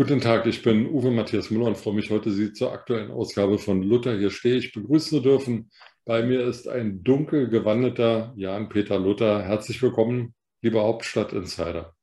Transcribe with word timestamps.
Guten 0.00 0.22
Tag, 0.22 0.46
ich 0.46 0.62
bin 0.62 0.86
Uwe 0.86 1.10
Matthias 1.10 1.50
Müller 1.50 1.66
und 1.66 1.76
freue 1.76 1.92
mich 1.92 2.08
heute, 2.08 2.30
Sie 2.30 2.54
zur 2.54 2.72
aktuellen 2.72 3.10
Ausgabe 3.10 3.58
von 3.58 3.82
Luther 3.82 4.16
hier 4.16 4.30
stehe 4.30 4.56
ich 4.56 4.72
begrüßen 4.72 5.10
zu 5.10 5.20
dürfen. 5.20 5.70
Bei 6.06 6.22
mir 6.22 6.46
ist 6.46 6.68
ein 6.68 7.04
dunkel 7.04 7.50
gewandeter 7.50 8.32
Jan-Peter 8.34 8.98
Luther. 8.98 9.42
Herzlich 9.42 9.82
willkommen, 9.82 10.34
lieber 10.62 10.84
Hauptstadt-Insider. 10.84 11.94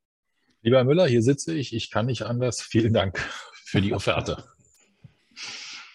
Lieber 0.62 0.84
Müller, 0.84 1.08
hier 1.08 1.24
sitze 1.24 1.56
ich. 1.56 1.74
Ich 1.74 1.90
kann 1.90 2.06
nicht 2.06 2.22
anders. 2.22 2.62
Vielen 2.62 2.94
Dank 2.94 3.18
für 3.66 3.82
die 3.82 3.94
Offerte. 3.94 4.44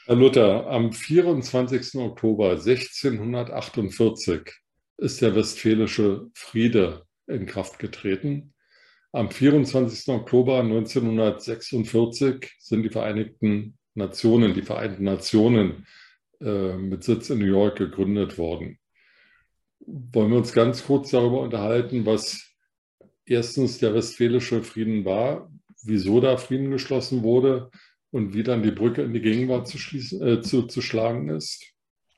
Herr 0.07 0.16
Luther, 0.16 0.66
am 0.66 0.93
24. 0.93 2.01
Oktober 2.01 2.51
1648 2.51 4.41
ist 4.96 5.23
der 5.23 5.37
Westfälische 5.37 6.27
Friede 6.34 7.07
in 7.29 7.46
Kraft 7.46 7.79
getreten. 7.79 8.55
Am 9.15 9.30
24. 9.30 10.09
Oktober 10.09 10.61
1946 10.61 12.51
sind 12.59 12.83
die 12.83 12.89
Vereinigten 12.89 13.77
Nationen, 13.95 14.55
die 14.55 14.62
Vereinten 14.62 15.05
Nationen 15.05 15.87
äh, 16.41 16.79
mit 16.79 17.05
Sitz 17.05 17.29
in 17.29 17.41
New 17.41 17.45
York 17.45 17.77
gegründet 17.77 18.38
worden. 18.38 18.79
Wollen 19.80 20.30
wir 20.30 20.38
uns 20.38 20.55
ganz 20.55 20.87
kurz 20.87 21.11
darüber 21.11 21.43
unterhalten, 21.43 22.07
was 22.07 22.55
erstens 23.27 23.77
der 23.79 23.93
Westfälische 23.93 24.62
Frieden 24.62 25.05
war, 25.05 25.52
wieso 25.83 26.21
da 26.21 26.38
Frieden 26.38 26.71
geschlossen 26.71 27.23
wurde 27.23 27.71
und 28.13 28.33
wie 28.33 28.43
dann 28.43 28.63
die 28.63 28.71
Brücke 28.71 29.02
in 29.02 29.13
die 29.13 29.21
Gegenwart 29.21 29.68
zu, 29.68 29.77
schließen, 29.77 30.27
äh, 30.27 30.40
zu, 30.40 30.63
zu 30.63 30.80
schlagen 30.80 31.29
ist? 31.29 31.71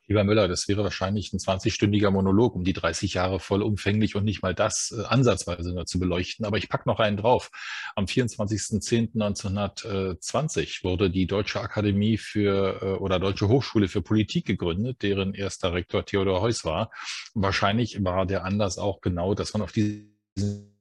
Lieber 0.07 0.23
Müller, 0.23 0.49
das 0.49 0.69
wäre 0.69 0.85
wahrscheinlich 0.85 1.33
ein 1.33 1.39
20-stündiger 1.39 2.11
Monolog, 2.11 2.55
um 2.55 2.63
die 2.63 2.75
30 2.75 3.15
Jahre 3.15 3.41
vollumfänglich 3.41 4.17
und 4.17 4.25
nicht 4.25 4.43
mal 4.43 4.55
das 4.55 4.95
äh, 4.97 5.03
ansatzweise 5.05 5.73
nur 5.73 5.87
zu 5.87 5.99
beleuchten. 5.99 6.45
Aber 6.45 6.59
ich 6.59 6.69
packe 6.69 6.87
noch 6.87 7.01
einen 7.01 7.17
drauf. 7.17 7.51
Am 7.97 8.05
24.10.1920 8.05 10.85
wurde 10.85 11.09
die 11.11 11.27
Deutsche 11.27 11.61
Akademie 11.61 12.19
für 12.19 12.83
äh, 12.83 12.97
oder 13.01 13.19
Deutsche 13.19 13.49
Hochschule 13.49 13.89
für 13.89 14.03
Politik 14.03 14.45
gegründet, 14.47 15.01
deren 15.01 15.33
erster 15.33 15.73
Rektor 15.73 16.05
Theodor 16.05 16.43
Heuss 16.43 16.67
war. 16.67 16.91
wahrscheinlich 17.33 18.05
war 18.05 18.27
der 18.27 18.45
Anlass 18.45 18.77
auch 18.77 19.01
genau, 19.01 19.33
dass 19.35 19.55
man 19.55 19.63
auf 19.63 19.73
diesen 19.73 20.74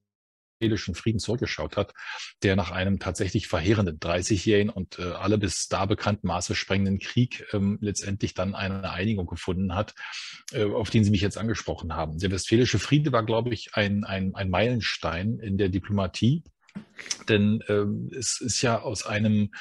westfälischen 0.64 0.96
Frieden 0.96 1.20
zurückgeschaut 1.20 1.78
hat, 1.78 1.94
der 2.42 2.56
nach 2.56 2.72
einem 2.72 3.00
tatsächlich 3.00 3.48
verheerenden 3.48 4.00
30-jährigen 4.00 4.70
und 4.70 4.98
äh, 5.00 5.04
alle 5.04 5.38
bis 5.38 5.68
da 5.68 5.86
bekannten 5.86 6.28
Maße 6.28 6.56
sprengenden 6.56 7.00
Krieg 7.00 7.46
ähm, 7.54 7.78
letztendlich 7.82 8.34
dann 8.34 8.56
eine 8.56 8.90
Einigung 8.90 9.26
gefunden 9.28 9.76
hat, 9.76 9.94
äh, 10.54 10.64
auf 10.64 10.90
den 10.90 11.04
Sie 11.04 11.12
mich 11.12 11.22
jetzt 11.22 11.38
angesprochen 11.38 11.96
haben. 11.96 12.18
Der 12.20 12.32
Westfälische 12.32 12.80
Friede 12.80 13.12
war, 13.12 13.26
glaube 13.26 13.54
ich, 13.54 13.72
ein, 13.74 14.04
ein, 14.06 14.36
ein 14.36 14.50
Meilenstein 14.50 15.40
in 15.40 15.58
der 15.58 15.70
Diplomatie, 15.70 16.44
denn 17.28 17.62
ähm, 17.68 18.10
es 18.18 18.40
ist 18.40 18.62
ja 18.62 18.82
aus 18.82 19.06
einem 19.06 19.52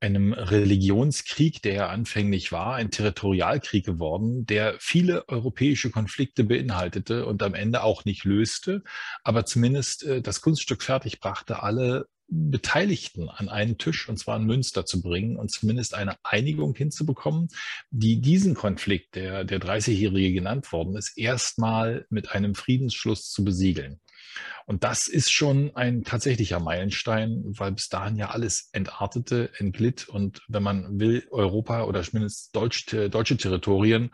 einem 0.00 0.32
Religionskrieg, 0.32 1.62
der 1.62 1.74
ja 1.74 1.88
anfänglich 1.88 2.52
war, 2.52 2.74
ein 2.74 2.90
Territorialkrieg 2.90 3.84
geworden, 3.84 4.46
der 4.46 4.76
viele 4.78 5.28
europäische 5.28 5.90
Konflikte 5.90 6.44
beinhaltete 6.44 7.26
und 7.26 7.42
am 7.42 7.54
Ende 7.54 7.82
auch 7.82 8.04
nicht 8.04 8.24
löste, 8.24 8.82
aber 9.24 9.44
zumindest 9.44 10.04
äh, 10.04 10.22
das 10.22 10.40
Kunststück 10.40 10.82
fertig 10.82 11.20
brachte, 11.20 11.62
alle 11.62 12.08
Beteiligten 12.30 13.28
an 13.28 13.48
einen 13.48 13.76
Tisch, 13.76 14.08
und 14.08 14.16
zwar 14.16 14.36
in 14.36 14.46
Münster 14.46 14.86
zu 14.86 15.02
bringen 15.02 15.36
und 15.36 15.50
zumindest 15.50 15.94
eine 15.94 16.16
Einigung 16.22 16.74
hinzubekommen, 16.74 17.48
die 17.90 18.20
diesen 18.20 18.54
Konflikt, 18.54 19.16
der 19.16 19.44
der 19.44 19.60
30-Jährige 19.60 20.32
genannt 20.32 20.72
worden 20.72 20.96
ist, 20.96 21.18
erstmal 21.18 22.06
mit 22.08 22.30
einem 22.30 22.54
Friedensschluss 22.54 23.30
zu 23.30 23.44
besiegeln. 23.44 24.00
Und 24.66 24.84
das 24.84 25.08
ist 25.08 25.32
schon 25.32 25.74
ein 25.74 26.04
tatsächlicher 26.04 26.60
Meilenstein, 26.60 27.42
weil 27.44 27.72
bis 27.72 27.88
dahin 27.88 28.16
ja 28.16 28.30
alles 28.30 28.68
entartete, 28.72 29.50
entglitt 29.58 30.08
und 30.08 30.42
wenn 30.48 30.62
man 30.62 31.00
will, 31.00 31.26
Europa 31.30 31.84
oder 31.84 32.02
zumindest 32.02 32.54
Deutsch, 32.54 32.86
deutsche 32.86 33.36
Territorien 33.36 34.10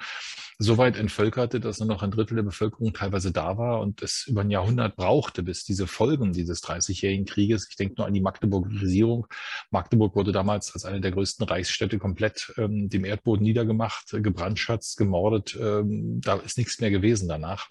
so 0.58 0.78
weit 0.78 0.96
entvölkerte, 0.96 1.60
dass 1.60 1.78
nur 1.78 1.88
noch 1.88 2.02
ein 2.02 2.10
Drittel 2.10 2.36
der 2.36 2.42
Bevölkerung 2.42 2.94
teilweise 2.94 3.32
da 3.32 3.58
war 3.58 3.80
und 3.80 4.00
es 4.02 4.26
über 4.26 4.40
ein 4.40 4.50
Jahrhundert 4.50 4.96
brauchte, 4.96 5.42
bis 5.42 5.64
diese 5.64 5.86
Folgen 5.86 6.32
dieses 6.32 6.62
30-jährigen 6.62 7.26
Krieges, 7.26 7.66
ich 7.68 7.76
denke 7.76 7.96
nur 7.98 8.06
an 8.06 8.14
die 8.14 8.22
Magdeburgisierung. 8.22 9.26
Magdeburg 9.70 10.16
wurde 10.16 10.32
damals 10.32 10.72
als 10.72 10.86
eine 10.86 11.00
der 11.00 11.10
größten 11.10 11.46
Reichsstädte 11.46 11.98
komplett 11.98 12.54
ähm, 12.56 12.88
dem 12.88 13.04
Erdboden 13.04 13.42
niedergemacht, 13.42 14.10
gebrandschatzt, 14.10 14.96
gemordet. 14.96 15.56
Ähm, 15.60 16.20
da 16.22 16.36
ist 16.36 16.56
nichts 16.56 16.80
mehr 16.80 16.90
gewesen 16.90 17.28
danach 17.28 17.68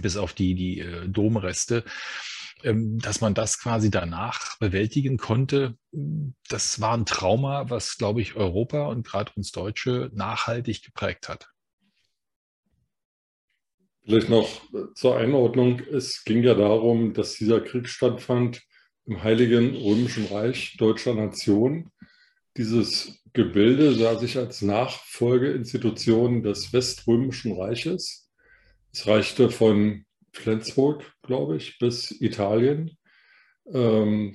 bis 0.00 0.16
auf 0.16 0.32
die, 0.32 0.54
die 0.54 0.80
äh, 0.80 1.08
Domreste, 1.08 1.84
ähm, 2.64 2.98
dass 2.98 3.20
man 3.20 3.34
das 3.34 3.58
quasi 3.58 3.90
danach 3.90 4.58
bewältigen 4.58 5.16
konnte. 5.16 5.76
Das 6.48 6.80
war 6.80 6.96
ein 6.96 7.06
Trauma, 7.06 7.70
was, 7.70 7.98
glaube 7.98 8.20
ich, 8.20 8.36
Europa 8.36 8.86
und 8.86 9.06
gerade 9.06 9.32
uns 9.36 9.50
Deutsche 9.52 10.10
nachhaltig 10.14 10.84
geprägt 10.84 11.28
hat. 11.28 11.48
Vielleicht 14.04 14.28
noch 14.28 14.48
zur 14.94 15.16
Einordnung. 15.16 15.80
Es 15.92 16.24
ging 16.24 16.42
ja 16.42 16.54
darum, 16.54 17.14
dass 17.14 17.34
dieser 17.34 17.60
Krieg 17.60 17.88
stattfand 17.88 18.62
im 19.06 19.22
Heiligen 19.22 19.76
Römischen 19.76 20.26
Reich 20.26 20.76
deutscher 20.76 21.14
Nation. 21.14 21.90
Dieses 22.56 23.22
Gebilde 23.32 23.94
sah 23.94 24.18
sich 24.18 24.36
als 24.36 24.60
Nachfolgeinstitution 24.62 26.42
des 26.42 26.72
Weströmischen 26.72 27.52
Reiches 27.52 28.21
es 28.92 29.06
reichte 29.06 29.50
von 29.50 30.04
Flensburg, 30.32 31.04
glaube 31.22 31.56
ich, 31.56 31.78
bis 31.78 32.10
Italien. 32.20 32.96
Ähm, 33.72 34.34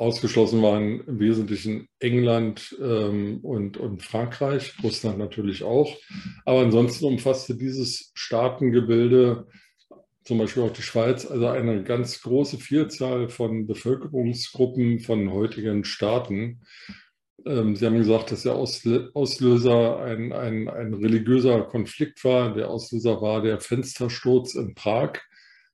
ausgeschlossen 0.00 0.62
waren 0.62 1.00
im 1.06 1.20
Wesentlichen 1.20 1.86
England 1.98 2.74
ähm, 2.80 3.40
und, 3.42 3.76
und 3.76 4.02
Frankreich, 4.02 4.72
Russland 4.82 5.18
natürlich 5.18 5.62
auch. 5.62 5.94
Aber 6.46 6.60
ansonsten 6.60 7.04
umfasste 7.04 7.54
dieses 7.54 8.10
Staatengebilde, 8.14 9.46
zum 10.24 10.38
Beispiel 10.38 10.62
auch 10.62 10.72
die 10.72 10.82
Schweiz, 10.82 11.26
also 11.26 11.48
eine 11.48 11.84
ganz 11.84 12.22
große 12.22 12.58
Vielzahl 12.58 13.28
von 13.28 13.66
Bevölkerungsgruppen 13.66 15.00
von 15.00 15.32
heutigen 15.32 15.84
Staaten. 15.84 16.62
Ähm, 17.46 17.76
Sie 17.76 17.86
haben 17.86 17.96
gesagt, 17.96 18.32
dass 18.32 18.42
der 18.42 18.54
Auslöser 18.54 19.98
ein, 20.00 20.32
ein, 20.32 20.68
ein 20.68 20.94
religiöser 20.94 21.62
Konflikt 21.62 22.24
war. 22.24 22.54
Der 22.54 22.68
Auslöser 22.68 23.20
war 23.20 23.42
der 23.42 23.60
Fenstersturz 23.60 24.54
in 24.54 24.74
Prag, 24.74 25.18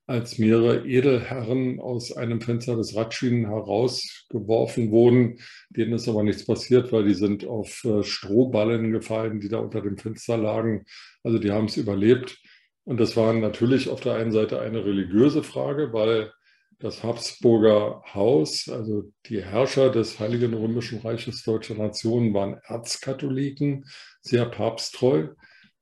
als 0.07 0.39
mehrere 0.39 0.87
Edelherren 0.87 1.81
aus 1.81 2.17
einem 2.17 2.41
Fenster 2.41 2.77
des 2.77 2.95
Ratschinen 2.95 3.47
herausgeworfen 3.47 4.91
wurden. 4.91 5.41
Denen 5.71 5.93
ist 5.93 6.09
aber 6.09 6.23
nichts 6.23 6.47
passiert, 6.47 6.93
weil 6.93 7.05
die 7.05 7.15
sind 7.15 7.45
auf 7.47 7.85
äh, 7.85 8.03
Strohballen 8.05 8.93
gefallen, 8.93 9.41
die 9.41 9.49
da 9.49 9.59
unter 9.59 9.81
dem 9.81 9.99
Fenster 9.99 10.37
lagen. 10.37 10.85
Also 11.25 11.39
die 11.39 11.51
haben 11.51 11.67
es 11.67 11.77
überlebt. 11.77 12.39
Und 12.85 13.01
das 13.01 13.17
war 13.17 13.33
natürlich 13.33 13.89
auf 13.89 14.01
der 14.01 14.15
einen 14.15 14.31
Seite 14.31 14.61
eine 14.61 14.85
religiöse 14.85 15.43
Frage, 15.43 15.93
weil 15.93 16.31
das 16.79 17.03
Habsburger 17.03 18.03
Haus, 18.15 18.69
also 18.69 19.05
die 19.27 19.43
Herrscher 19.43 19.91
des 19.91 20.21
Heiligen 20.21 20.55
Römischen 20.55 21.01
Reiches 21.01 21.43
Deutscher 21.43 21.75
Nation, 21.75 22.35
waren 22.35 22.61
Erzkatholiken, 22.65 23.87
sehr 24.21 24.47
papsttreu, 24.47 25.29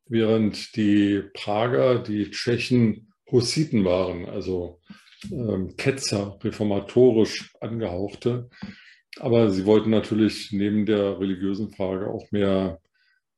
während 0.06 0.77
die 0.77 1.22
Prager, 1.34 1.99
die 1.99 2.31
Tschechen, 2.31 3.12
Hussiten 3.31 3.84
waren, 3.84 4.27
also 4.27 4.81
ähm, 5.32 5.75
Ketzer, 5.77 6.38
reformatorisch 6.43 7.53
angehauchte. 7.61 8.50
Aber 9.19 9.50
sie 9.50 9.64
wollten 9.64 9.91
natürlich 9.91 10.52
neben 10.52 10.87
der 10.87 11.19
religiösen 11.19 11.70
Frage 11.73 12.08
auch 12.08 12.31
mehr 12.31 12.81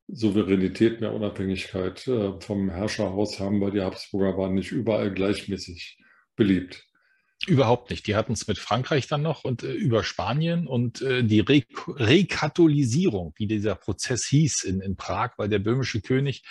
Souveränität, 0.09 1.01
mehr 1.01 1.15
Unabhängigkeit 1.15 2.07
äh, 2.09 2.41
vom 2.41 2.71
Herrscherhaus 2.71 3.41
haben, 3.41 3.61
weil 3.61 3.73
die 3.73 3.81
Habsburger 3.81 4.37
waren 4.37 4.55
nicht 4.55 4.73
überall 4.73 5.13
gleichmäßig 5.13 5.99
beliebt. 6.37 6.87
Überhaupt 7.45 7.91
nicht. 7.91 8.07
Die 8.07 8.17
hatten 8.17 8.33
es 8.33 8.49
mit 8.49 8.59
Frankreich 8.59 9.09
dann 9.09 9.23
noch 9.23 9.45
und 9.45 9.63
äh, 9.63 9.71
über 9.73 10.03
Spanien 10.05 10.67
und 10.67 11.03
äh, 11.03 11.23
die 11.23 11.41
Re 11.41 11.63
Rekatholisierung, 11.87 13.35
wie 13.37 13.47
dieser 13.47 13.75
Prozess 13.75 14.25
hieß 14.27 14.65
in, 14.65 14.81
in 14.81 14.97
Prag, 14.97 15.33
weil 15.37 15.49
der 15.49 15.59
böhmische 15.59 16.01
König 16.01 16.45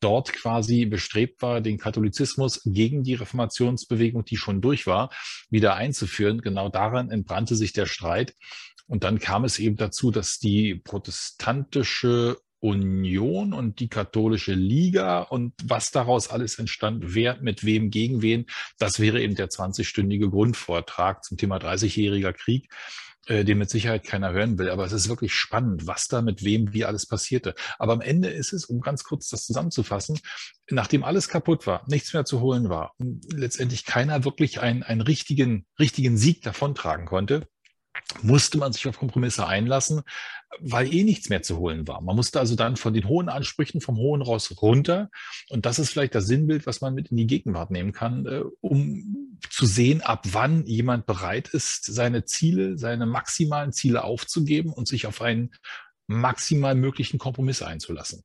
dort 0.00 0.32
quasi 0.32 0.86
bestrebt 0.86 1.42
war, 1.42 1.60
den 1.60 1.76
Katholizismus 1.76 2.62
gegen 2.64 3.02
die 3.02 3.14
Reformationsbewegung, 3.14 4.24
die 4.24 4.36
schon 4.36 4.60
durch 4.60 4.86
war, 4.86 5.10
wieder 5.50 5.74
einzuführen. 5.74 6.40
Genau 6.40 6.68
daran 6.68 7.10
entbrannte 7.10 7.56
sich 7.56 7.72
der 7.72 7.86
Streit. 7.86 8.34
Und 8.86 9.04
dann 9.04 9.18
kam 9.18 9.44
es 9.44 9.58
eben 9.58 9.76
dazu, 9.76 10.10
dass 10.10 10.38
die 10.38 10.76
protestantische 10.76 12.38
Union 12.60 13.52
und 13.52 13.80
die 13.80 13.88
katholische 13.88 14.52
Liga 14.52 15.20
und 15.20 15.54
was 15.64 15.90
daraus 15.90 16.28
alles 16.28 16.58
entstand, 16.58 17.14
wer 17.14 17.40
mit 17.40 17.64
wem 17.64 17.90
gegen 17.90 18.22
wen, 18.22 18.46
das 18.78 19.00
wäre 19.00 19.20
eben 19.20 19.34
der 19.34 19.48
20-stündige 19.48 20.30
Grundvortrag 20.30 21.24
zum 21.24 21.38
Thema 21.38 21.58
30-jähriger 21.58 22.32
Krieg, 22.32 22.68
äh, 23.26 23.44
den 23.44 23.58
mit 23.58 23.70
Sicherheit 23.70 24.04
keiner 24.04 24.32
hören 24.32 24.58
will. 24.58 24.70
Aber 24.70 24.84
es 24.84 24.92
ist 24.92 25.08
wirklich 25.08 25.34
spannend, 25.34 25.86
was 25.86 26.08
da 26.08 26.22
mit 26.22 26.42
wem 26.42 26.72
wie 26.72 26.84
alles 26.84 27.06
passierte. 27.06 27.54
Aber 27.78 27.92
am 27.92 28.00
Ende 28.00 28.28
ist 28.28 28.52
es, 28.52 28.64
um 28.64 28.80
ganz 28.80 29.04
kurz 29.04 29.28
das 29.28 29.44
zusammenzufassen, 29.44 30.18
nachdem 30.70 31.04
alles 31.04 31.28
kaputt 31.28 31.66
war, 31.66 31.84
nichts 31.88 32.12
mehr 32.14 32.24
zu 32.24 32.40
holen 32.40 32.68
war 32.68 32.94
und 32.98 33.24
letztendlich 33.32 33.84
keiner 33.84 34.24
wirklich 34.24 34.60
einen, 34.60 34.82
einen 34.82 35.02
richtigen, 35.02 35.66
richtigen 35.78 36.16
Sieg 36.16 36.42
davontragen 36.42 37.06
konnte, 37.06 37.46
musste 38.22 38.58
man 38.58 38.72
sich 38.72 38.86
auf 38.86 38.98
Kompromisse 38.98 39.46
einlassen, 39.46 40.02
weil 40.60 40.92
eh 40.92 41.04
nichts 41.04 41.28
mehr 41.28 41.42
zu 41.42 41.58
holen 41.58 41.86
war. 41.86 42.00
Man 42.00 42.16
musste 42.16 42.40
also 42.40 42.56
dann 42.56 42.76
von 42.76 42.94
den 42.94 43.06
hohen 43.06 43.28
Ansprüchen 43.28 43.80
vom 43.80 43.96
Hohen 43.96 44.22
raus 44.22 44.54
runter. 44.62 45.10
Und 45.50 45.66
das 45.66 45.78
ist 45.78 45.90
vielleicht 45.90 46.14
das 46.14 46.26
Sinnbild, 46.26 46.66
was 46.66 46.80
man 46.80 46.94
mit 46.94 47.10
in 47.10 47.16
die 47.16 47.26
Gegenwart 47.26 47.70
nehmen 47.70 47.92
kann, 47.92 48.26
äh, 48.26 48.42
um 48.60 49.38
zu 49.50 49.66
sehen, 49.66 50.00
ab 50.00 50.24
wann 50.32 50.66
jemand 50.66 51.06
bereit 51.06 51.48
ist, 51.48 51.84
seine 51.84 52.24
Ziele, 52.24 52.78
seine 52.78 53.06
maximalen 53.06 53.72
Ziele 53.72 54.04
aufzugeben 54.04 54.72
und 54.72 54.88
sich 54.88 55.06
auf 55.06 55.22
einen 55.22 55.50
maximal 56.06 56.74
möglichen 56.74 57.18
Kompromiss 57.18 57.62
einzulassen. 57.62 58.24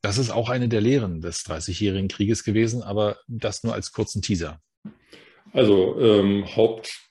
Das 0.00 0.16
ist 0.16 0.30
auch 0.30 0.48
eine 0.48 0.68
der 0.68 0.80
Lehren 0.80 1.20
des 1.20 1.44
Dreißigjährigen 1.44 2.08
Krieges 2.08 2.42
gewesen, 2.42 2.82
aber 2.82 3.18
das 3.28 3.62
nur 3.62 3.74
als 3.74 3.92
kurzen 3.92 4.22
Teaser. 4.22 4.60
Also 5.52 6.00
ähm, 6.00 6.46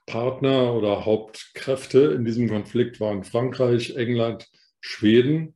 Hauptpartner 0.09 0.73
oder 0.73 1.06
Hauptkräfte 1.06 2.00
in 2.00 2.25
diesem 2.25 2.50
Konflikt 2.50 3.00
waren 3.00 3.23
Frankreich, 3.23 3.95
England, 3.95 4.47
Schweden, 4.81 5.56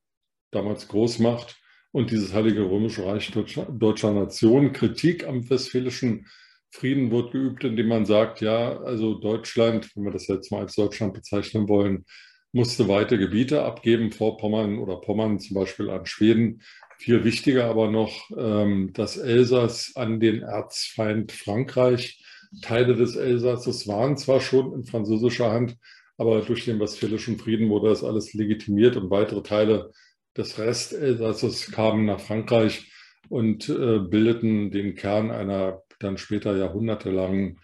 damals 0.52 0.88
Großmacht, 0.88 1.60
und 1.92 2.12
dieses 2.12 2.34
Heilige 2.34 2.62
Römische 2.62 3.06
Reich 3.06 3.32
deutscher, 3.32 3.66
deutscher 3.66 4.14
Nation. 4.14 4.74
Kritik 4.74 5.28
am 5.28 5.48
Westfälischen 5.48 6.28
Frieden 6.72 7.12
wird 7.12 7.32
geübt, 7.32 7.64
indem 7.64 7.88
man 7.88 8.06
sagt, 8.06 8.42
ja, 8.42 8.80
also 8.82 9.16
Deutschland, 9.16 9.90
wenn 9.96 10.06
wir 10.06 10.12
das 10.12 10.28
jetzt 10.28 10.52
mal 10.52 10.62
als 10.62 10.76
Deutschland 10.76 11.14
bezeichnen 11.14 11.68
wollen, 11.68 12.06
musste 12.52 12.88
weite 12.88 13.18
Gebiete 13.20 13.64
abgeben, 13.64 14.12
Vorpommern 14.12 14.80
oder 14.80 14.98
Pommern 14.98 15.40
zum 15.40 15.56
Beispiel 15.56 15.90
an 15.90 16.06
Schweden. 16.06 16.62
Viel 16.98 17.24
wichtiger 17.24 17.66
aber 17.66 17.92
noch 17.92 18.30
ähm, 18.36 18.92
das 18.94 19.18
Elsass 19.18 19.92
an 19.96 20.20
den 20.20 20.42
Erzfeind 20.42 21.32
Frankreich 21.32 22.24
Teile 22.62 22.96
des 22.96 23.16
Elsasses 23.16 23.88
waren 23.88 24.18
zwar 24.18 24.42
schon 24.42 24.74
in 24.74 24.84
französischer 24.84 25.52
Hand, 25.52 25.78
aber 26.18 26.42
durch 26.42 26.66
den 26.66 26.80
Westfälischen 26.80 27.38
Frieden 27.40 27.70
wurde 27.70 27.90
das 27.90 28.04
alles 28.04 28.34
legitimiert 28.34 28.96
und 28.98 29.10
weitere 29.10 29.42
Teile 29.42 29.92
des 30.38 30.58
Restelsatzes 30.58 31.72
kamen 31.72 32.06
nach 32.06 32.20
Frankreich 32.20 32.92
und 33.30 33.70
äh, 33.70 34.00
bildeten 34.00 34.72
den 34.72 34.96
Kern 34.96 35.32
einer 35.32 35.82
dann 36.00 36.18
später 36.18 36.56
jahrhundertelangen 36.56 37.60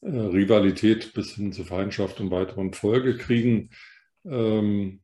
äh, 0.00 0.08
Rivalität 0.08 1.12
bis 1.14 1.34
hin 1.34 1.52
zu 1.52 1.64
Feindschaft 1.64 2.20
und 2.20 2.30
weiteren 2.30 2.72
Folgekriegen. 2.72 3.70
Ähm, 4.24 5.00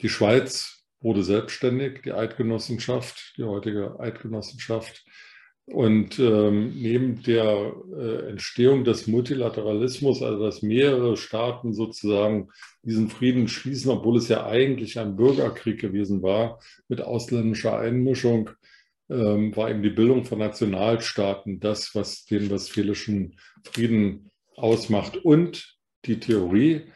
die 0.00 0.08
Schweiz 0.08 0.84
wurde 1.00 1.22
selbstständig, 1.22 2.02
die 2.02 2.12
Eidgenossenschaft, 2.12 3.34
die 3.36 3.44
heutige 3.44 3.98
Eidgenossenschaft 3.98 5.04
und 5.66 6.18
ähm, 6.18 6.72
neben 6.74 7.22
der 7.22 7.72
äh, 7.96 8.30
Entstehung 8.30 8.84
des 8.84 9.06
Multilateralismus, 9.06 10.20
also 10.22 10.42
dass 10.44 10.62
mehrere 10.62 11.16
Staaten 11.16 11.72
sozusagen 11.72 12.48
diesen 12.82 13.08
Frieden 13.08 13.46
schließen, 13.46 13.90
obwohl 13.90 14.16
es 14.18 14.28
ja 14.28 14.46
eigentlich 14.46 14.98
ein 14.98 15.14
Bürgerkrieg 15.14 15.80
gewesen 15.80 16.22
war 16.22 16.60
mit 16.88 17.00
ausländischer 17.00 17.78
Einmischung, 17.78 18.50
ähm, 19.08 19.54
war 19.56 19.70
eben 19.70 19.82
die 19.82 19.90
Bildung 19.90 20.24
von 20.24 20.40
Nationalstaaten 20.40 21.60
das, 21.60 21.94
was 21.94 22.24
den 22.24 22.50
westfälischen 22.50 23.38
Frieden 23.62 24.30
ausmacht. 24.56 25.16
Und 25.16 25.78
die 26.06 26.18
Theorie, 26.18 26.90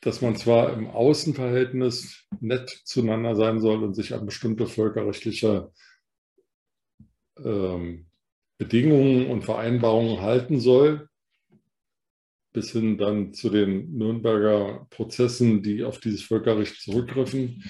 dass 0.00 0.20
man 0.20 0.36
zwar 0.36 0.72
im 0.74 0.86
Außenverhältnis 0.86 2.28
nett 2.40 2.70
zueinander 2.84 3.34
sein 3.34 3.60
soll 3.60 3.82
und 3.82 3.94
sich 3.94 4.14
an 4.14 4.26
bestimmte 4.26 4.66
völkerrechtliche 4.66 5.72
ähm, 7.42 8.06
Bedingungen 8.62 9.26
und 9.26 9.42
Vereinbarungen 9.42 10.20
halten 10.20 10.60
soll, 10.60 11.08
bis 12.52 12.70
hin 12.70 12.96
dann 12.96 13.32
zu 13.32 13.50
den 13.50 13.96
Nürnberger 13.98 14.86
Prozessen, 14.90 15.64
die 15.64 15.82
auf 15.82 15.98
dieses 15.98 16.22
Völkerrecht 16.22 16.80
zurückgriffen. 16.80 17.64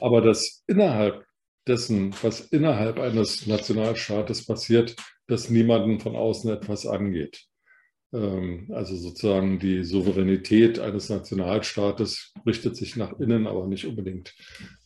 Aber 0.00 0.20
dass 0.20 0.62
innerhalb 0.68 1.24
dessen, 1.66 2.14
was 2.22 2.42
innerhalb 2.42 3.00
eines 3.00 3.48
Nationalstaates 3.48 4.46
passiert, 4.46 4.94
dass 5.26 5.50
niemanden 5.50 5.98
von 5.98 6.14
außen 6.14 6.48
etwas 6.52 6.86
angeht. 6.86 7.46
Ähm, 8.12 8.68
also 8.70 8.94
sozusagen 8.94 9.58
die 9.58 9.82
Souveränität 9.82 10.78
eines 10.78 11.08
Nationalstaates 11.08 12.34
richtet 12.46 12.76
sich 12.76 12.94
nach 12.94 13.18
innen, 13.18 13.48
aber 13.48 13.66
nicht 13.66 13.84
unbedingt 13.84 14.36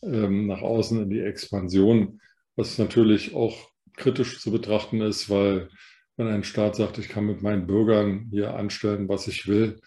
ähm, 0.01 0.47
nach 0.47 0.63
außen 0.63 1.03
in 1.03 1.09
die 1.11 1.21
Expansion, 1.21 2.19
was 2.55 2.79
natürlich 2.79 3.35
auch 3.35 3.74
kritisch 3.97 4.39
zu 4.39 4.51
betrachten 4.51 5.01
ist, 5.01 5.29
weil 5.29 5.69
wenn 6.17 6.27
ein 6.27 6.43
Staat 6.43 6.75
sagt, 6.75 6.97
ich 6.97 7.09
kann 7.09 7.25
mit 7.25 7.41
meinen 7.41 7.67
Bürgern 7.67 8.27
hier 8.31 8.53
anstellen, 8.53 9.09
was 9.09 9.27
ich 9.27 9.47
will, 9.47 9.81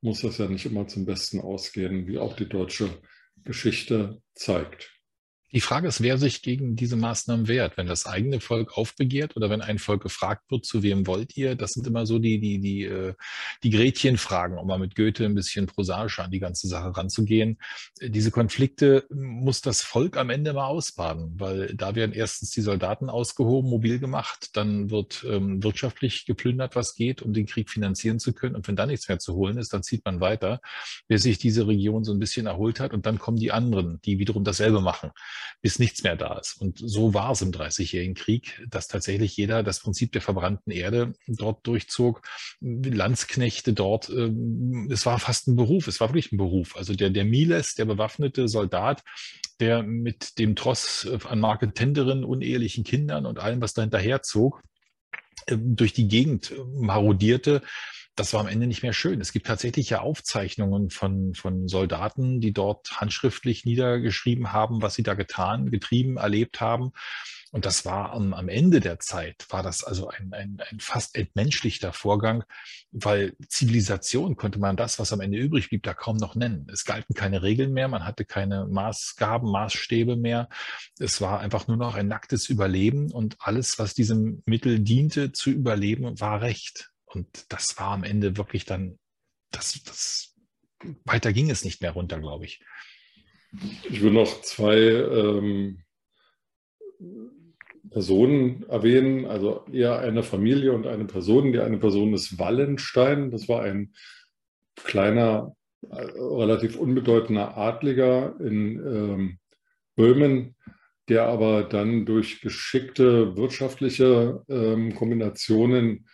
muss 0.00 0.22
das 0.22 0.38
ja 0.38 0.46
nicht 0.46 0.66
immer 0.66 0.86
zum 0.86 1.06
Besten 1.06 1.40
ausgehen, 1.40 2.06
wie 2.06 2.18
auch 2.18 2.34
die 2.36 2.48
deutsche 2.48 2.88
Geschichte 3.44 4.20
zeigt. 4.34 4.97
Die 5.52 5.62
Frage 5.62 5.88
ist, 5.88 6.02
wer 6.02 6.18
sich 6.18 6.42
gegen 6.42 6.76
diese 6.76 6.96
Maßnahmen 6.96 7.48
wehrt. 7.48 7.78
Wenn 7.78 7.86
das 7.86 8.04
eigene 8.04 8.38
Volk 8.38 8.76
aufbegehrt 8.76 9.34
oder 9.34 9.48
wenn 9.48 9.62
ein 9.62 9.78
Volk 9.78 10.02
gefragt 10.02 10.50
wird, 10.50 10.66
zu 10.66 10.82
wem 10.82 11.06
wollt 11.06 11.38
ihr? 11.38 11.54
Das 11.54 11.72
sind 11.72 11.86
immer 11.86 12.04
so 12.04 12.18
die, 12.18 12.38
die, 12.38 12.60
die, 12.60 12.84
äh, 12.84 13.14
die 13.62 13.70
Gretchenfragen, 13.70 14.58
um 14.58 14.66
mal 14.66 14.78
mit 14.78 14.94
Goethe 14.94 15.24
ein 15.24 15.34
bisschen 15.34 15.66
prosaisch 15.66 16.18
an 16.18 16.30
die 16.30 16.38
ganze 16.38 16.68
Sache 16.68 16.94
ranzugehen. 16.94 17.58
Diese 18.02 18.30
Konflikte 18.30 19.06
muss 19.10 19.62
das 19.62 19.80
Volk 19.80 20.18
am 20.18 20.28
Ende 20.28 20.52
mal 20.52 20.66
ausbaden, 20.66 21.32
weil 21.40 21.74
da 21.74 21.94
werden 21.94 22.12
erstens 22.12 22.50
die 22.50 22.60
Soldaten 22.60 23.08
ausgehoben, 23.08 23.70
mobil 23.70 23.98
gemacht, 23.98 24.50
dann 24.52 24.90
wird 24.90 25.24
ähm, 25.26 25.64
wirtschaftlich 25.64 26.26
geplündert, 26.26 26.76
was 26.76 26.94
geht, 26.94 27.22
um 27.22 27.32
den 27.32 27.46
Krieg 27.46 27.70
finanzieren 27.70 28.18
zu 28.18 28.34
können. 28.34 28.54
Und 28.54 28.68
wenn 28.68 28.76
da 28.76 28.84
nichts 28.84 29.08
mehr 29.08 29.18
zu 29.18 29.34
holen 29.34 29.56
ist, 29.56 29.72
dann 29.72 29.82
zieht 29.82 30.04
man 30.04 30.20
weiter, 30.20 30.60
bis 31.06 31.22
sich 31.22 31.38
diese 31.38 31.66
Region 31.66 32.04
so 32.04 32.12
ein 32.12 32.18
bisschen 32.18 32.46
erholt 32.46 32.80
hat. 32.80 32.92
Und 32.92 33.06
dann 33.06 33.18
kommen 33.18 33.38
die 33.38 33.50
anderen, 33.50 33.98
die 34.02 34.18
wiederum 34.18 34.44
dasselbe 34.44 34.82
machen 34.82 35.10
bis 35.62 35.78
nichts 35.78 36.02
mehr 36.02 36.16
da 36.16 36.38
ist. 36.38 36.60
Und 36.60 36.78
so 36.78 37.14
war 37.14 37.32
es 37.32 37.42
im 37.42 37.52
Dreißigjährigen 37.52 38.14
Krieg, 38.14 38.62
dass 38.68 38.88
tatsächlich 38.88 39.36
jeder 39.36 39.62
das 39.62 39.80
Prinzip 39.80 40.12
der 40.12 40.22
verbrannten 40.22 40.72
Erde 40.72 41.14
dort 41.26 41.66
durchzog. 41.66 42.22
Landsknechte 42.60 43.72
dort, 43.72 44.08
ähm, 44.10 44.88
es 44.90 45.06
war 45.06 45.18
fast 45.18 45.48
ein 45.48 45.56
Beruf, 45.56 45.86
es 45.88 46.00
war 46.00 46.08
wirklich 46.08 46.32
ein 46.32 46.38
Beruf. 46.38 46.76
Also 46.76 46.94
der, 46.94 47.10
der 47.10 47.24
Miles, 47.24 47.74
der 47.74 47.84
bewaffnete 47.84 48.48
Soldat, 48.48 49.02
der 49.60 49.82
mit 49.82 50.38
dem 50.38 50.56
Tross 50.56 51.04
äh, 51.04 51.18
an 51.26 51.40
Marketenderinnen, 51.40 52.24
unehelichen 52.24 52.84
Kindern 52.84 53.26
und 53.26 53.38
allem, 53.38 53.60
was 53.60 53.74
da 53.74 53.82
hinterher 53.82 54.22
zog, 54.22 54.62
ähm, 55.48 55.76
durch 55.76 55.92
die 55.92 56.08
Gegend 56.08 56.52
marodierte, 56.74 57.62
das 58.18 58.32
war 58.32 58.40
am 58.40 58.48
Ende 58.48 58.66
nicht 58.66 58.82
mehr 58.82 58.92
schön. 58.92 59.20
Es 59.20 59.32
gibt 59.32 59.46
tatsächlich 59.46 59.90
ja 59.90 60.00
Aufzeichnungen 60.00 60.90
von, 60.90 61.34
von 61.34 61.68
Soldaten, 61.68 62.40
die 62.40 62.52
dort 62.52 63.00
handschriftlich 63.00 63.64
niedergeschrieben 63.64 64.52
haben, 64.52 64.82
was 64.82 64.94
sie 64.94 65.04
da 65.04 65.14
getan, 65.14 65.70
getrieben, 65.70 66.16
erlebt 66.16 66.60
haben. 66.60 66.92
Und 67.50 67.64
das 67.64 67.84
war 67.86 68.12
am, 68.12 68.34
am 68.34 68.48
Ende 68.48 68.80
der 68.80 68.98
Zeit, 68.98 69.46
war 69.48 69.62
das 69.62 69.82
also 69.82 70.08
ein, 70.08 70.32
ein, 70.32 70.58
ein 70.70 70.80
fast 70.80 71.16
entmenschlichter 71.16 71.92
Vorgang, 71.94 72.44
weil 72.90 73.36
Zivilisation 73.48 74.36
konnte 74.36 74.58
man 74.58 74.76
das, 74.76 74.98
was 74.98 75.12
am 75.12 75.20
Ende 75.20 75.38
übrig 75.38 75.68
blieb, 75.70 75.82
da 75.82 75.94
kaum 75.94 76.18
noch 76.18 76.34
nennen. 76.34 76.66
Es 76.70 76.84
galten 76.84 77.14
keine 77.14 77.42
Regeln 77.42 77.72
mehr, 77.72 77.88
man 77.88 78.04
hatte 78.04 78.26
keine 78.26 78.66
Maßgaben, 78.66 79.50
Maßstäbe 79.50 80.16
mehr. 80.16 80.48
Es 80.98 81.20
war 81.20 81.40
einfach 81.40 81.68
nur 81.68 81.78
noch 81.78 81.94
ein 81.94 82.08
nacktes 82.08 82.50
Überleben 82.50 83.12
und 83.12 83.36
alles, 83.40 83.78
was 83.78 83.94
diesem 83.94 84.42
Mittel 84.44 84.80
diente 84.80 85.32
zu 85.32 85.50
überleben, 85.50 86.20
war 86.20 86.42
Recht. 86.42 86.90
Und 87.12 87.52
das 87.52 87.78
war 87.78 87.88
am 87.88 88.04
Ende 88.04 88.36
wirklich 88.36 88.64
dann, 88.64 88.98
das, 89.50 89.82
das 89.84 90.34
weiter 91.04 91.32
ging 91.32 91.50
es 91.50 91.64
nicht 91.64 91.80
mehr 91.80 91.92
runter, 91.92 92.20
glaube 92.20 92.44
ich. 92.44 92.64
Ich 93.88 94.02
will 94.02 94.12
noch 94.12 94.42
zwei 94.42 94.76
ähm, 94.76 95.82
Personen 97.90 98.64
erwähnen, 98.68 99.24
also 99.24 99.64
eher 99.72 99.98
eine 99.98 100.22
Familie 100.22 100.72
und 100.72 100.86
eine 100.86 101.06
Person. 101.06 101.52
Die 101.52 101.60
eine 101.60 101.78
Person 101.78 102.12
ist 102.12 102.38
Wallenstein, 102.38 103.30
das 103.30 103.48
war 103.48 103.62
ein 103.62 103.94
kleiner, 104.84 105.56
äh, 105.90 105.94
relativ 105.96 106.76
unbedeutender 106.76 107.56
Adliger 107.56 108.38
in 108.40 108.78
ähm, 108.78 109.38
Böhmen, 109.96 110.56
der 111.08 111.26
aber 111.26 111.64
dann 111.64 112.04
durch 112.04 112.40
geschickte 112.42 113.36
wirtschaftliche 113.36 114.44
ähm, 114.48 114.94
Kombinationen 114.94 116.06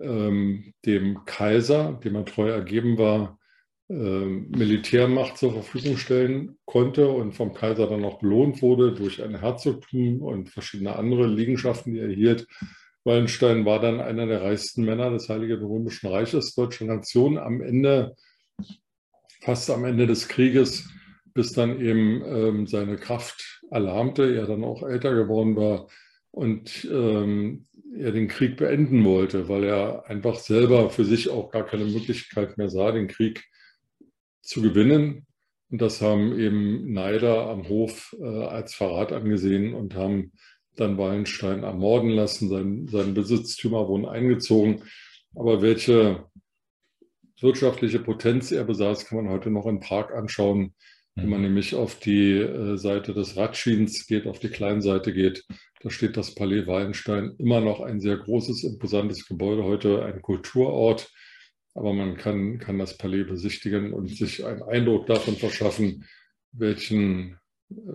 ähm, 0.00 0.74
dem 0.84 1.24
Kaiser, 1.24 2.00
dem 2.04 2.16
er 2.16 2.24
treu 2.24 2.48
ergeben 2.48 2.98
war, 2.98 3.38
äh, 3.88 3.94
Militärmacht 3.94 5.38
zur 5.38 5.52
Verfügung 5.52 5.96
stellen 5.96 6.56
konnte 6.64 7.08
und 7.08 7.32
vom 7.32 7.52
Kaiser 7.52 7.86
dann 7.86 8.04
auch 8.04 8.18
belohnt 8.18 8.62
wurde 8.62 8.92
durch 8.92 9.22
ein 9.22 9.38
Herzogtum 9.38 10.22
und 10.22 10.48
verschiedene 10.48 10.96
andere 10.96 11.26
Liegenschaften, 11.26 11.92
die 11.92 12.00
er 12.00 12.08
erhielt. 12.08 12.46
Wallenstein 13.04 13.66
war 13.66 13.80
dann 13.80 14.00
einer 14.00 14.26
der 14.26 14.42
reichsten 14.42 14.84
Männer 14.84 15.10
des 15.10 15.28
Heiligen 15.28 15.62
Römischen 15.62 16.08
Reiches, 16.08 16.54
deutscher 16.54 16.86
Nation, 16.86 17.36
am 17.36 17.60
Ende, 17.60 18.14
fast 19.42 19.70
am 19.70 19.84
Ende 19.84 20.06
des 20.06 20.28
Krieges, 20.28 20.88
bis 21.34 21.52
dann 21.52 21.80
eben 21.80 22.22
ähm, 22.24 22.66
seine 22.66 22.96
Kraft 22.96 23.62
erlahmte, 23.70 24.34
er 24.34 24.46
dann 24.46 24.64
auch 24.64 24.82
älter 24.82 25.14
geworden 25.14 25.56
war 25.56 25.88
und 26.34 26.84
ähm, 26.90 27.66
er 27.96 28.10
den 28.10 28.26
Krieg 28.26 28.56
beenden 28.56 29.04
wollte, 29.04 29.48
weil 29.48 29.62
er 29.62 30.10
einfach 30.10 30.34
selber 30.34 30.90
für 30.90 31.04
sich 31.04 31.30
auch 31.30 31.50
gar 31.52 31.64
keine 31.64 31.84
Möglichkeit 31.84 32.58
mehr 32.58 32.68
sah, 32.68 32.90
den 32.90 33.06
Krieg 33.06 33.44
zu 34.42 34.60
gewinnen. 34.60 35.26
Und 35.70 35.80
das 35.80 36.00
haben 36.00 36.36
eben 36.38 36.92
Neider 36.92 37.48
am 37.48 37.68
Hof 37.68 38.16
äh, 38.20 38.24
als 38.24 38.74
Verrat 38.74 39.12
angesehen 39.12 39.74
und 39.74 39.94
haben 39.94 40.32
dann 40.74 40.98
Wallenstein 40.98 41.62
ermorden 41.62 42.10
lassen. 42.10 42.48
Sein, 42.48 42.88
sein 42.88 43.14
Besitztümer 43.14 43.86
wurden 43.86 44.06
eingezogen. 44.06 44.82
Aber 45.36 45.62
welche 45.62 46.24
wirtschaftliche 47.40 48.00
Potenz 48.00 48.50
er 48.50 48.64
besaß, 48.64 49.06
kann 49.06 49.24
man 49.24 49.32
heute 49.32 49.50
noch 49.50 49.66
in 49.66 49.78
Prag 49.78 50.10
anschauen. 50.10 50.74
Wenn 51.16 51.28
man 51.28 51.40
mhm. 51.40 51.46
nämlich 51.46 51.74
auf 51.74 51.98
die 51.98 52.32
äh, 52.32 52.76
Seite 52.76 53.14
des 53.14 53.36
Radschins 53.36 54.06
geht, 54.06 54.26
auf 54.26 54.40
die 54.40 54.48
Kleinseite 54.48 55.12
geht, 55.12 55.44
da 55.80 55.90
steht 55.90 56.16
das 56.16 56.34
Palais 56.34 56.66
Wallenstein, 56.66 57.34
immer 57.38 57.60
noch 57.60 57.80
ein 57.80 58.00
sehr 58.00 58.16
großes, 58.16 58.64
imposantes 58.64 59.26
Gebäude, 59.26 59.64
heute 59.64 60.04
ein 60.04 60.22
Kulturort. 60.22 61.12
Aber 61.74 61.92
man 61.92 62.16
kann, 62.16 62.58
kann 62.58 62.78
das 62.78 62.96
Palais 62.96 63.24
besichtigen 63.24 63.92
und 63.92 64.08
sich 64.08 64.44
einen 64.44 64.62
Eindruck 64.62 65.06
davon 65.06 65.36
verschaffen, 65.36 66.04
welchen 66.52 67.36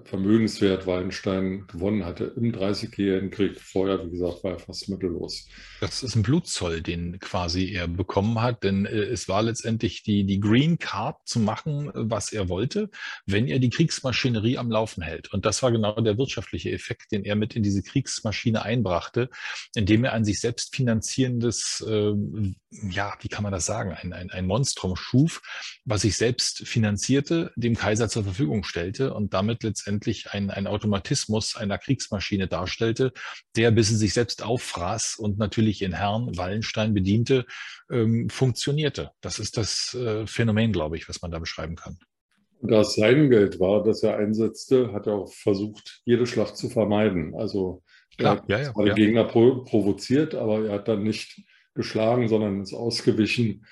Vermögenswert 0.03 0.87
Wallenstein 0.87 1.65
gewonnen 1.67 2.05
hatte 2.05 2.33
im 2.35 2.51
Dreißigjährigen 2.51 3.31
Krieg. 3.31 3.59
Vorher, 3.59 4.05
wie 4.05 4.11
gesagt, 4.11 4.43
war 4.43 4.51
er 4.51 4.59
fast 4.59 4.89
mittellos. 4.89 5.47
Das 5.81 6.03
ist 6.03 6.15
ein 6.15 6.23
Blutzoll, 6.23 6.81
den 6.81 7.19
quasi 7.19 7.71
er 7.71 7.87
bekommen 7.87 8.41
hat, 8.41 8.63
denn 8.63 8.85
äh, 8.85 8.89
es 8.89 9.29
war 9.29 9.43
letztendlich 9.43 10.03
die, 10.03 10.25
die 10.25 10.39
Green 10.39 10.79
Card 10.79 11.17
zu 11.25 11.39
machen, 11.39 11.91
was 11.93 12.31
er 12.31 12.49
wollte, 12.49 12.89
wenn 13.25 13.47
er 13.47 13.59
die 13.59 13.69
Kriegsmaschinerie 13.69 14.57
am 14.57 14.71
Laufen 14.71 15.01
hält. 15.03 15.31
Und 15.33 15.45
das 15.45 15.63
war 15.63 15.71
genau 15.71 15.99
der 15.99 16.17
wirtschaftliche 16.17 16.71
Effekt, 16.71 17.11
den 17.11 17.23
er 17.23 17.35
mit 17.35 17.55
in 17.55 17.63
diese 17.63 17.83
Kriegsmaschine 17.83 18.63
einbrachte, 18.63 19.29
indem 19.75 20.03
er 20.03 20.13
ein 20.13 20.25
sich 20.25 20.39
selbst 20.39 20.75
finanzierendes, 20.75 21.85
äh, 21.87 22.13
ja, 22.89 23.13
wie 23.21 23.29
kann 23.29 23.43
man 23.43 23.51
das 23.51 23.65
sagen, 23.65 23.93
ein, 23.93 24.13
ein, 24.13 24.29
ein 24.31 24.45
Monstrum 24.45 24.95
schuf, 24.95 25.41
was 25.85 26.01
sich 26.01 26.17
selbst 26.17 26.67
finanzierte, 26.67 27.51
dem 27.55 27.75
Kaiser 27.75 28.09
zur 28.09 28.23
Verfügung 28.23 28.63
stellte 28.63 29.13
und 29.13 29.33
damit 29.33 29.63
letztendlich 29.69 30.31
ein, 30.31 30.49
ein 30.49 30.67
Automatismus 30.67 31.55
einer 31.55 31.77
Kriegsmaschine 31.77 32.47
darstellte, 32.47 33.13
der 33.55 33.71
bis 33.71 33.87
sie 33.87 33.95
sich 33.95 34.13
selbst 34.13 34.43
auffraß 34.43 35.15
und 35.17 35.37
natürlich 35.37 35.81
in 35.81 35.93
Herrn 35.93 36.35
Wallenstein 36.37 36.93
bediente, 36.93 37.45
ähm, 37.89 38.29
funktionierte. 38.29 39.11
Das 39.21 39.39
ist 39.39 39.57
das 39.57 39.93
äh, 39.93 40.27
Phänomen, 40.27 40.73
glaube 40.73 40.97
ich, 40.97 41.07
was 41.07 41.21
man 41.21 41.31
da 41.31 41.39
beschreiben 41.39 41.75
kann. 41.75 41.97
Da 42.61 42.81
es 42.81 42.95
sein 42.95 43.29
Geld 43.29 43.59
war, 43.59 43.83
das 43.83 44.03
er 44.03 44.17
einsetzte, 44.17 44.91
hat 44.91 45.07
er 45.07 45.13
auch 45.13 45.33
versucht, 45.33 46.01
jede 46.03 46.25
Schlacht 46.25 46.57
zu 46.57 46.69
vermeiden. 46.69 47.33
Also 47.35 47.83
Klar, 48.17 48.35
er 48.35 48.41
hat 48.41 48.49
ja, 48.49 48.59
ja, 48.59 48.85
ja. 48.87 48.93
Gegner 48.93 49.23
provoziert, 49.23 50.35
aber 50.35 50.65
er 50.65 50.73
hat 50.73 50.89
dann 50.89 51.03
nicht 51.03 51.41
geschlagen, 51.79 52.27
sondern 52.27 52.61
ist 52.61 52.73
ausgewichen, 52.73 53.65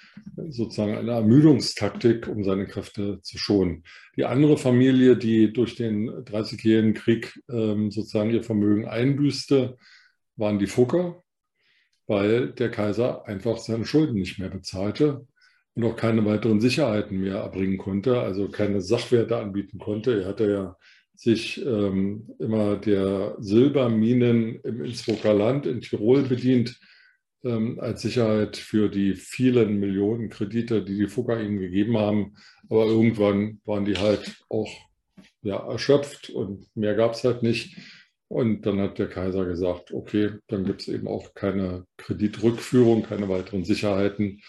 sozusagen 0.49 0.95
eine 0.95 1.11
Ermüdungstaktik, 1.11 2.29
um 2.29 2.45
seine 2.45 2.65
Kräfte 2.65 3.21
zu 3.21 3.37
schonen. 3.37 3.83
Die 4.15 4.23
andere 4.23 4.57
Familie, 4.57 5.17
die 5.17 5.51
durch 5.51 5.75
den 5.75 6.23
Dreißigjährigen 6.23 6.93
Krieg 6.93 7.37
ähm, 7.51 7.91
sozusagen 7.91 8.31
ihr 8.31 8.43
Vermögen 8.43 8.87
einbüßte, 8.87 9.75
waren 10.37 10.57
die 10.57 10.67
Fucker, 10.67 11.21
weil 12.07 12.53
der 12.53 12.71
Kaiser 12.71 13.27
einfach 13.27 13.57
seine 13.57 13.85
Schulden 13.85 14.15
nicht 14.15 14.39
mehr 14.39 14.49
bezahlte 14.49 15.27
und 15.75 15.83
auch 15.83 15.97
keine 15.97 16.23
weiteren 16.23 16.61
Sicherheiten 16.61 17.19
mehr 17.19 17.39
erbringen 17.39 17.77
konnte, 17.77 18.21
also 18.21 18.47
keine 18.47 18.79
Sachwerte 18.79 19.35
anbieten 19.35 19.79
konnte. 19.79 20.21
Er 20.21 20.29
hatte 20.29 20.49
ja 20.49 20.77
sich 21.13 21.61
ähm, 21.65 22.29
immer 22.39 22.77
der 22.77 23.35
Silberminen 23.39 24.61
im 24.63 24.85
Innsbrucker 24.85 25.33
Land 25.33 25.65
in 25.65 25.81
Tirol 25.81 26.23
bedient, 26.23 26.79
ähm, 27.43 27.79
als 27.79 28.01
Sicherheit 28.01 28.57
für 28.57 28.89
die 28.89 29.15
vielen 29.15 29.79
Millionen 29.79 30.29
Kredite, 30.29 30.83
die 30.83 30.97
die 30.97 31.07
Fugger 31.07 31.41
ihnen 31.41 31.59
gegeben 31.59 31.97
haben. 31.97 32.35
Aber 32.69 32.85
irgendwann 32.85 33.61
waren 33.65 33.85
die 33.85 33.97
halt 33.97 34.43
auch 34.49 34.69
ja, 35.41 35.57
erschöpft 35.57 36.29
und 36.29 36.67
mehr 36.75 36.95
gab 36.95 37.13
es 37.13 37.23
halt 37.23 37.43
nicht. 37.43 37.77
Und 38.29 38.65
dann 38.65 38.81
hat 38.81 38.99
der 38.99 39.07
Kaiser 39.07 39.45
gesagt, 39.45 39.93
okay, 39.93 40.31
dann 40.47 40.65
gibt 40.65 40.81
es 40.81 40.87
eben 40.89 41.07
auch 41.07 41.33
keine 41.33 41.85
Kreditrückführung, 41.95 43.03
keine 43.03 43.29
weiteren 43.29 43.63
Sicherheiten. 43.63 44.41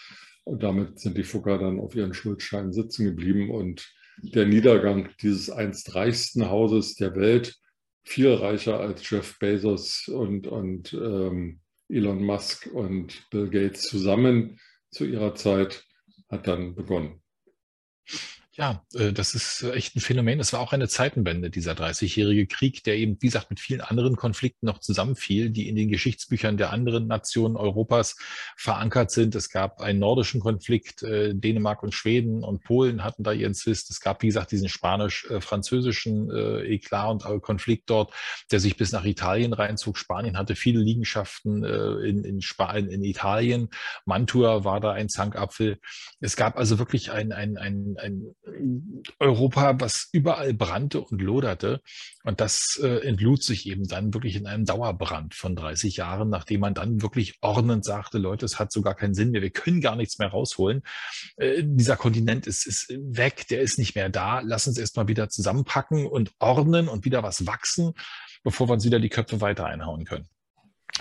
Und 0.43 0.63
damit 0.63 0.99
sind 0.99 1.17
die 1.17 1.23
Fugger 1.23 1.57
dann 1.57 1.79
auf 1.79 1.95
ihren 1.95 2.13
Schuldscheinen 2.13 2.73
sitzen 2.73 3.05
geblieben. 3.05 3.49
Und 3.49 3.89
der 4.21 4.45
Niedergang 4.45 5.09
dieses 5.21 5.49
einst 5.49 5.95
reichsten 5.95 6.49
Hauses 6.49 6.95
der 6.95 7.15
Welt, 7.15 7.55
viel 8.03 8.33
reicher 8.33 8.79
als 8.79 9.09
Jeff 9.09 9.37
Bezos 9.39 10.07
und, 10.07 10.47
und 10.47 10.93
ähm, 10.93 11.59
Elon 11.89 12.23
Musk 12.23 12.67
und 12.67 13.29
Bill 13.31 13.49
Gates 13.49 13.81
zusammen 13.81 14.59
zu 14.91 15.05
ihrer 15.05 15.35
Zeit 15.35 15.83
hat 16.29 16.47
dann 16.47 16.75
begonnen. 16.75 17.21
Ja, 18.59 18.83
äh, 18.93 19.13
das 19.13 19.35
ist 19.35 19.63
äh, 19.63 19.71
echt 19.71 19.95
ein 19.95 20.01
Phänomen. 20.01 20.41
Es 20.41 20.51
war 20.51 20.59
auch 20.59 20.73
eine 20.73 20.89
Zeitenwende, 20.89 21.49
dieser 21.49 21.71
30-jährige 21.71 22.45
Krieg, 22.45 22.83
der 22.83 22.97
eben, 22.97 23.15
wie 23.21 23.27
gesagt, 23.27 23.49
mit 23.49 23.61
vielen 23.61 23.79
anderen 23.79 24.17
Konflikten 24.17 24.65
noch 24.65 24.79
zusammenfiel, 24.79 25.49
die 25.49 25.69
in 25.69 25.77
den 25.77 25.87
Geschichtsbüchern 25.87 26.57
der 26.57 26.73
anderen 26.73 27.07
Nationen 27.07 27.55
Europas 27.55 28.17
verankert 28.57 29.11
sind. 29.11 29.33
Es 29.33 29.49
gab 29.49 29.79
einen 29.79 29.99
nordischen 29.99 30.41
Konflikt, 30.41 31.03
äh, 31.03 31.33
Dänemark 31.33 31.83
und 31.83 31.93
Schweden 31.93 32.43
und 32.43 32.61
Polen 32.61 33.01
hatten 33.01 33.23
da 33.23 33.31
ihren 33.31 33.53
Zwist. 33.53 33.91
Es 33.91 34.01
gab, 34.01 34.23
wie 34.23 34.27
gesagt, 34.27 34.51
diesen 34.51 34.67
spanisch-französischen 34.67 36.29
Eklat 36.29 37.25
und 37.25 37.41
Konflikt 37.41 37.89
dort, 37.89 38.13
der 38.51 38.59
sich 38.59 38.75
bis 38.75 38.91
nach 38.91 39.05
Italien 39.05 39.53
reinzog. 39.53 39.97
Spanien 39.97 40.37
hatte 40.37 40.55
viele 40.55 40.81
Liegenschaften 40.81 41.63
in, 41.63 42.25
in, 42.25 42.41
Spanien, 42.41 42.89
in 42.89 43.03
Italien. 43.03 43.69
Mantua 44.05 44.65
war 44.65 44.81
da 44.81 44.91
ein 44.91 45.07
Zankapfel. 45.07 45.79
Es 46.19 46.35
gab 46.35 46.57
also 46.57 46.77
wirklich 46.77 47.11
ein, 47.11 47.31
ein, 47.31 47.57
ein, 47.57 47.95
ein 47.97 48.35
Europa, 49.19 49.79
was 49.79 50.09
überall 50.11 50.53
brannte 50.53 51.01
und 51.01 51.21
loderte. 51.21 51.81
Und 52.23 52.41
das 52.41 52.79
äh, 52.81 53.07
entlud 53.07 53.43
sich 53.43 53.65
eben 53.67 53.87
dann 53.87 54.13
wirklich 54.13 54.35
in 54.35 54.47
einem 54.47 54.65
Dauerbrand 54.65 55.35
von 55.35 55.55
30 55.55 55.97
Jahren, 55.97 56.29
nachdem 56.29 56.61
man 56.61 56.73
dann 56.73 57.01
wirklich 57.01 57.37
ordnend 57.41 57.85
sagte, 57.85 58.17
Leute, 58.17 58.45
es 58.45 58.59
hat 58.59 58.71
so 58.71 58.81
gar 58.81 58.95
keinen 58.95 59.13
Sinn 59.13 59.31
mehr, 59.31 59.41
wir 59.41 59.49
können 59.49 59.81
gar 59.81 59.95
nichts 59.95 60.19
mehr 60.19 60.29
rausholen. 60.29 60.83
Äh, 61.37 61.63
dieser 61.63 61.97
Kontinent 61.97 62.47
ist, 62.47 62.65
ist 62.65 62.89
weg, 62.89 63.47
der 63.49 63.61
ist 63.61 63.77
nicht 63.77 63.95
mehr 63.95 64.09
da. 64.09 64.41
Lass 64.41 64.67
uns 64.67 64.77
erstmal 64.77 65.07
wieder 65.07 65.29
zusammenpacken 65.29 66.05
und 66.05 66.31
ordnen 66.39 66.87
und 66.87 67.05
wieder 67.05 67.23
was 67.23 67.45
wachsen, 67.45 67.93
bevor 68.43 68.67
wir 68.67 68.73
uns 68.73 68.85
wieder 68.85 68.99
die 68.99 69.09
Köpfe 69.09 69.41
weiter 69.41 69.65
einhauen 69.65 70.05
können. 70.05 70.27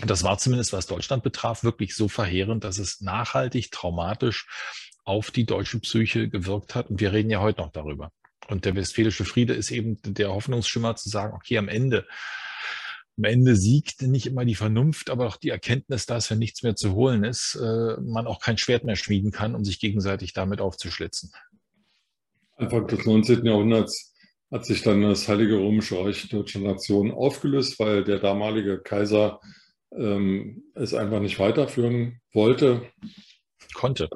Das 0.07 0.23
war 0.23 0.38
zumindest, 0.38 0.73
was 0.73 0.87
Deutschland 0.87 1.23
betraf, 1.23 1.64
wirklich 1.64 1.97
so 1.97 2.09
verheerend, 2.09 2.62
dass 2.62 2.78
es 2.78 3.00
nachhaltig 3.00 3.73
traumatisch 3.73 4.47
auf 5.09 5.31
die 5.31 5.47
deutsche 5.47 5.81
Psyche 5.81 6.29
gewirkt 6.29 6.75
hat. 6.75 6.91
Und 6.91 7.00
wir 7.00 7.12
reden 7.12 7.31
ja 7.31 7.41
heute 7.41 7.62
noch 7.62 7.73
darüber. 7.73 8.12
Und 8.49 8.67
der 8.67 8.77
Westfälische 8.77 9.25
Friede 9.25 9.55
ist 9.55 9.71
eben 9.71 9.99
der 10.05 10.31
Hoffnungsschimmer 10.31 10.97
zu 10.97 11.09
sagen, 11.09 11.35
okay, 11.35 11.57
am 11.57 11.69
Ende, 11.69 12.07
am 13.17 13.25
Ende 13.25 13.57
siegt 13.57 14.03
nicht 14.03 14.27
immer 14.27 14.45
die 14.45 14.55
Vernunft, 14.55 15.09
aber 15.09 15.27
auch 15.27 15.37
die 15.37 15.49
Erkenntnis, 15.49 16.05
dass 16.05 16.31
wenn 16.31 16.38
nichts 16.38 16.62
mehr 16.62 16.77
zu 16.77 16.93
holen 16.93 17.25
ist, 17.25 17.55
äh, 17.57 17.97
man 18.00 18.27
auch 18.27 18.41
kein 18.41 18.59
Schwert 18.59 18.85
mehr 18.85 18.97
schmieden 18.97 19.33
kann, 19.33 19.55
um 19.55 19.65
sich 19.65 19.81
gegenseitig 19.81 20.35
damit 20.35 20.61
aufzuschlitzen. 20.61 21.33
Anfang 22.57 22.87
des 22.87 23.07
19. 23.07 23.47
Jahrhunderts 23.47 24.15
hat 24.50 24.67
sich 24.67 24.83
dann 24.83 25.03
das 25.03 25.27
Heilige 25.27 25.57
Römische 25.57 25.99
Reich 25.99 26.29
Deutscher 26.29 26.61
Nation 26.61 27.12
aufgelöst, 27.12 27.79
weil 27.79 28.05
der 28.05 28.19
damalige 28.19 28.79
Kaiser 28.79 29.41
ähm, 29.93 30.65
es 30.75 30.93
einfach 30.93 31.21
nicht 31.21 31.38
weiterführen 31.38 32.21
wollte. 32.33 32.83
Konnte 33.75 34.11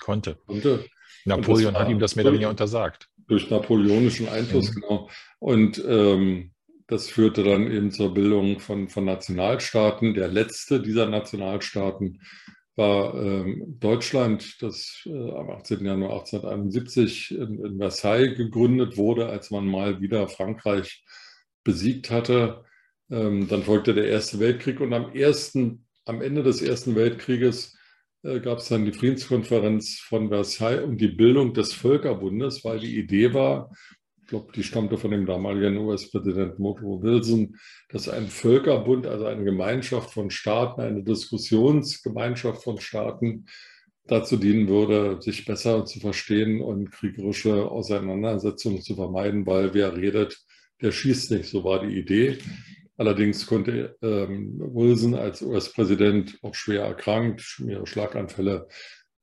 konnte. 0.00 0.38
konnte. 0.46 0.84
Napoleon 1.24 1.76
hat 1.76 1.88
ihm 1.88 1.98
das 1.98 2.16
mehr 2.16 2.24
oder 2.24 2.34
weniger 2.34 2.50
untersagt. 2.50 3.08
Durch 3.26 3.50
napoleonischen 3.50 4.28
Einfluss, 4.28 4.70
mhm. 4.70 4.80
genau. 4.80 5.10
Und 5.40 5.82
ähm, 5.86 6.52
das 6.86 7.08
führte 7.08 7.42
dann 7.42 7.70
eben 7.70 7.90
zur 7.90 8.14
Bildung 8.14 8.60
von, 8.60 8.88
von 8.88 9.04
Nationalstaaten. 9.04 10.14
Der 10.14 10.28
letzte 10.28 10.80
dieser 10.80 11.06
Nationalstaaten 11.06 12.20
war 12.76 13.14
ähm, 13.14 13.76
Deutschland, 13.80 14.62
das 14.62 15.02
äh, 15.06 15.30
am 15.32 15.50
18. 15.50 15.84
Januar 15.84 16.12
1871 16.20 17.32
in, 17.32 17.64
in, 17.64 17.78
Versailles 17.78 18.36
gegründet 18.36 18.96
wurde, 18.96 19.28
als 19.28 19.50
man 19.50 19.66
mal 19.66 20.00
wieder 20.00 20.28
Frankreich 20.28 21.02
besiegt 21.64 22.10
hatte. 22.10 22.64
Ähm, 23.10 23.48
dann 23.48 23.62
folgte 23.62 23.94
der 23.94 24.06
Erste 24.06 24.38
Weltkrieg 24.38 24.80
und 24.80 24.92
am, 24.92 25.12
ersten, 25.14 25.86
am 26.04 26.20
Ende 26.20 26.42
des 26.42 26.60
Ersten 26.60 26.94
Weltkrieges 26.94 27.75
gab 28.42 28.58
es 28.58 28.68
dann 28.68 28.84
die 28.84 28.92
Friedenskonferenz 28.92 30.00
von 30.00 30.28
Versailles 30.28 30.84
und 30.84 31.00
die 31.00 31.08
Bildung 31.08 31.54
des 31.54 31.72
Völkerbundes, 31.72 32.64
weil 32.64 32.80
die 32.80 32.98
Idee 32.98 33.32
war, 33.34 33.70
ich 34.22 34.30
glaube, 34.30 34.52
die 34.52 34.64
stammte 34.64 34.98
von 34.98 35.12
dem 35.12 35.24
damaligen 35.24 35.76
US-Präsidenten 35.76 36.60
Woodrow 36.60 37.00
Wilson, 37.00 37.56
dass 37.88 38.08
ein 38.08 38.26
Völkerbund, 38.26 39.06
also 39.06 39.26
eine 39.26 39.44
Gemeinschaft 39.44 40.12
von 40.12 40.30
Staaten, 40.30 40.80
eine 40.80 41.04
Diskussionsgemeinschaft 41.04 42.64
von 42.64 42.80
Staaten 42.80 43.46
dazu 44.08 44.36
dienen 44.36 44.66
würde, 44.68 45.22
sich 45.22 45.44
besser 45.44 45.84
zu 45.84 46.00
verstehen 46.00 46.60
und 46.60 46.90
kriegerische 46.90 47.70
Auseinandersetzungen 47.70 48.82
zu 48.82 48.96
vermeiden, 48.96 49.46
weil 49.46 49.74
wer 49.74 49.96
redet, 49.96 50.38
der 50.80 50.92
schießt 50.92 51.30
nicht. 51.30 51.48
So 51.48 51.64
war 51.64 51.86
die 51.86 51.96
Idee. 51.96 52.38
Allerdings 52.96 53.46
konnte 53.46 53.96
ähm, 54.02 54.58
Wilson 54.58 55.14
als 55.14 55.42
US-Präsident 55.42 56.38
auch 56.42 56.54
schwer 56.54 56.82
erkrankt, 56.84 57.42
schwere 57.42 57.86
Schlaganfälle, 57.86 58.68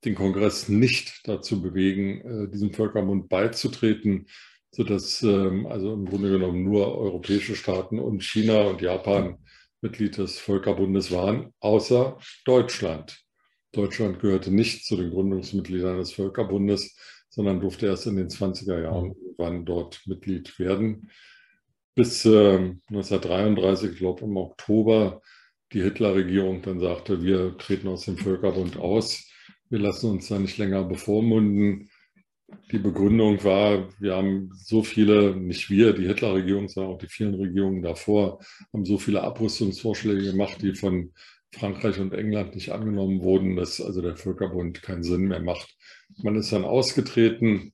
den 0.04 0.14
Kongress 0.14 0.68
nicht 0.68 1.20
dazu 1.24 1.62
bewegen, 1.62 2.20
äh, 2.20 2.50
diesem 2.50 2.72
Völkerbund 2.72 3.28
beizutreten, 3.28 4.26
sodass 4.70 5.22
ähm, 5.22 5.66
also 5.66 5.92
im 5.92 6.04
Grunde 6.04 6.30
genommen 6.30 6.62
nur 6.62 6.96
europäische 6.98 7.56
Staaten 7.56 7.98
und 7.98 8.22
China 8.22 8.62
und 8.62 8.80
Japan 8.80 9.38
Mitglied 9.80 10.18
des 10.18 10.38
Völkerbundes 10.38 11.10
waren, 11.10 11.52
außer 11.60 12.18
Deutschland. 12.44 13.20
Deutschland 13.72 14.20
gehörte 14.20 14.52
nicht 14.52 14.84
zu 14.84 14.96
den 14.96 15.10
Gründungsmitgliedern 15.10 15.98
des 15.98 16.12
Völkerbundes, 16.12 16.96
sondern 17.28 17.60
durfte 17.60 17.86
erst 17.86 18.06
in 18.06 18.16
den 18.16 18.28
20er 18.28 18.82
Jahren 18.82 19.14
irgendwann 19.16 19.64
dort 19.64 20.00
Mitglied 20.06 20.58
werden. 20.58 21.10
Bis 21.94 22.24
äh, 22.24 22.56
1933, 22.88 23.92
ich 23.92 23.98
glaube 23.98 24.24
im 24.24 24.36
Oktober, 24.36 25.22
die 25.72 25.82
Hitler-Regierung 25.82 26.62
dann 26.62 26.80
sagte, 26.80 27.22
wir 27.22 27.56
treten 27.58 27.88
aus 27.88 28.04
dem 28.04 28.16
Völkerbund 28.16 28.76
aus, 28.76 29.28
wir 29.70 29.78
lassen 29.78 30.10
uns 30.10 30.28
da 30.28 30.38
nicht 30.38 30.58
länger 30.58 30.84
bevormunden. 30.84 31.90
Die 32.70 32.78
Begründung 32.78 33.42
war, 33.42 33.88
wir 34.00 34.14
haben 34.16 34.50
so 34.54 34.82
viele, 34.82 35.36
nicht 35.36 35.70
wir, 35.70 35.92
die 35.92 36.06
Hitler-Regierung, 36.06 36.68
sondern 36.68 36.92
auch 36.92 36.98
die 36.98 37.08
vielen 37.08 37.34
Regierungen 37.34 37.82
davor, 37.82 38.40
haben 38.72 38.84
so 38.84 38.98
viele 38.98 39.22
Abrüstungsvorschläge 39.22 40.32
gemacht, 40.32 40.62
die 40.62 40.74
von 40.74 41.12
Frankreich 41.52 41.98
und 42.00 42.12
England 42.12 42.54
nicht 42.54 42.72
angenommen 42.72 43.22
wurden, 43.22 43.56
dass 43.56 43.80
also 43.80 44.02
der 44.02 44.16
Völkerbund 44.16 44.82
keinen 44.82 45.04
Sinn 45.04 45.28
mehr 45.28 45.40
macht. 45.40 45.76
Man 46.22 46.36
ist 46.36 46.52
dann 46.52 46.64
ausgetreten 46.64 47.72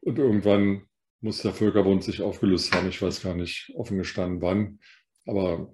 und 0.00 0.18
irgendwann 0.18 0.85
muss 1.20 1.42
der 1.42 1.52
Völkerbund 1.52 2.04
sich 2.04 2.22
aufgelöst 2.22 2.74
haben. 2.74 2.88
Ich 2.88 3.00
weiß 3.00 3.22
gar 3.22 3.34
nicht 3.34 3.72
offen 3.74 3.98
gestanden 3.98 4.42
wann, 4.42 4.78
aber 5.24 5.72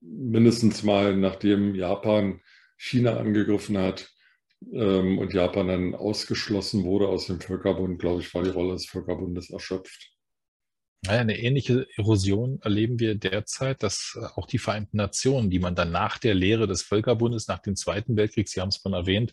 mindestens 0.00 0.82
mal 0.82 1.16
nachdem 1.16 1.74
Japan 1.74 2.40
China 2.76 3.16
angegriffen 3.16 3.78
hat 3.78 4.10
ähm, 4.72 5.18
und 5.18 5.32
Japan 5.32 5.68
dann 5.68 5.94
ausgeschlossen 5.94 6.84
wurde 6.84 7.08
aus 7.08 7.26
dem 7.26 7.40
Völkerbund, 7.40 7.98
glaube 7.98 8.20
ich, 8.20 8.32
war 8.34 8.42
die 8.42 8.50
Rolle 8.50 8.74
des 8.74 8.86
Völkerbundes 8.86 9.50
erschöpft. 9.50 10.12
Naja, 11.04 11.20
eine 11.20 11.36
ähnliche 11.36 11.88
Erosion 11.96 12.60
erleben 12.62 13.00
wir 13.00 13.16
derzeit, 13.16 13.82
dass 13.82 14.16
äh, 14.16 14.24
auch 14.36 14.46
die 14.46 14.58
Vereinten 14.58 14.98
Nationen, 14.98 15.50
die 15.50 15.58
man 15.58 15.74
dann 15.74 15.90
nach 15.90 16.18
der 16.18 16.34
Lehre 16.34 16.68
des 16.68 16.82
Völkerbundes, 16.82 17.48
nach 17.48 17.58
dem 17.58 17.74
Zweiten 17.74 18.16
Weltkrieg, 18.16 18.48
Sie 18.48 18.60
haben 18.60 18.68
es 18.68 18.80
schon 18.80 18.92
erwähnt, 18.92 19.32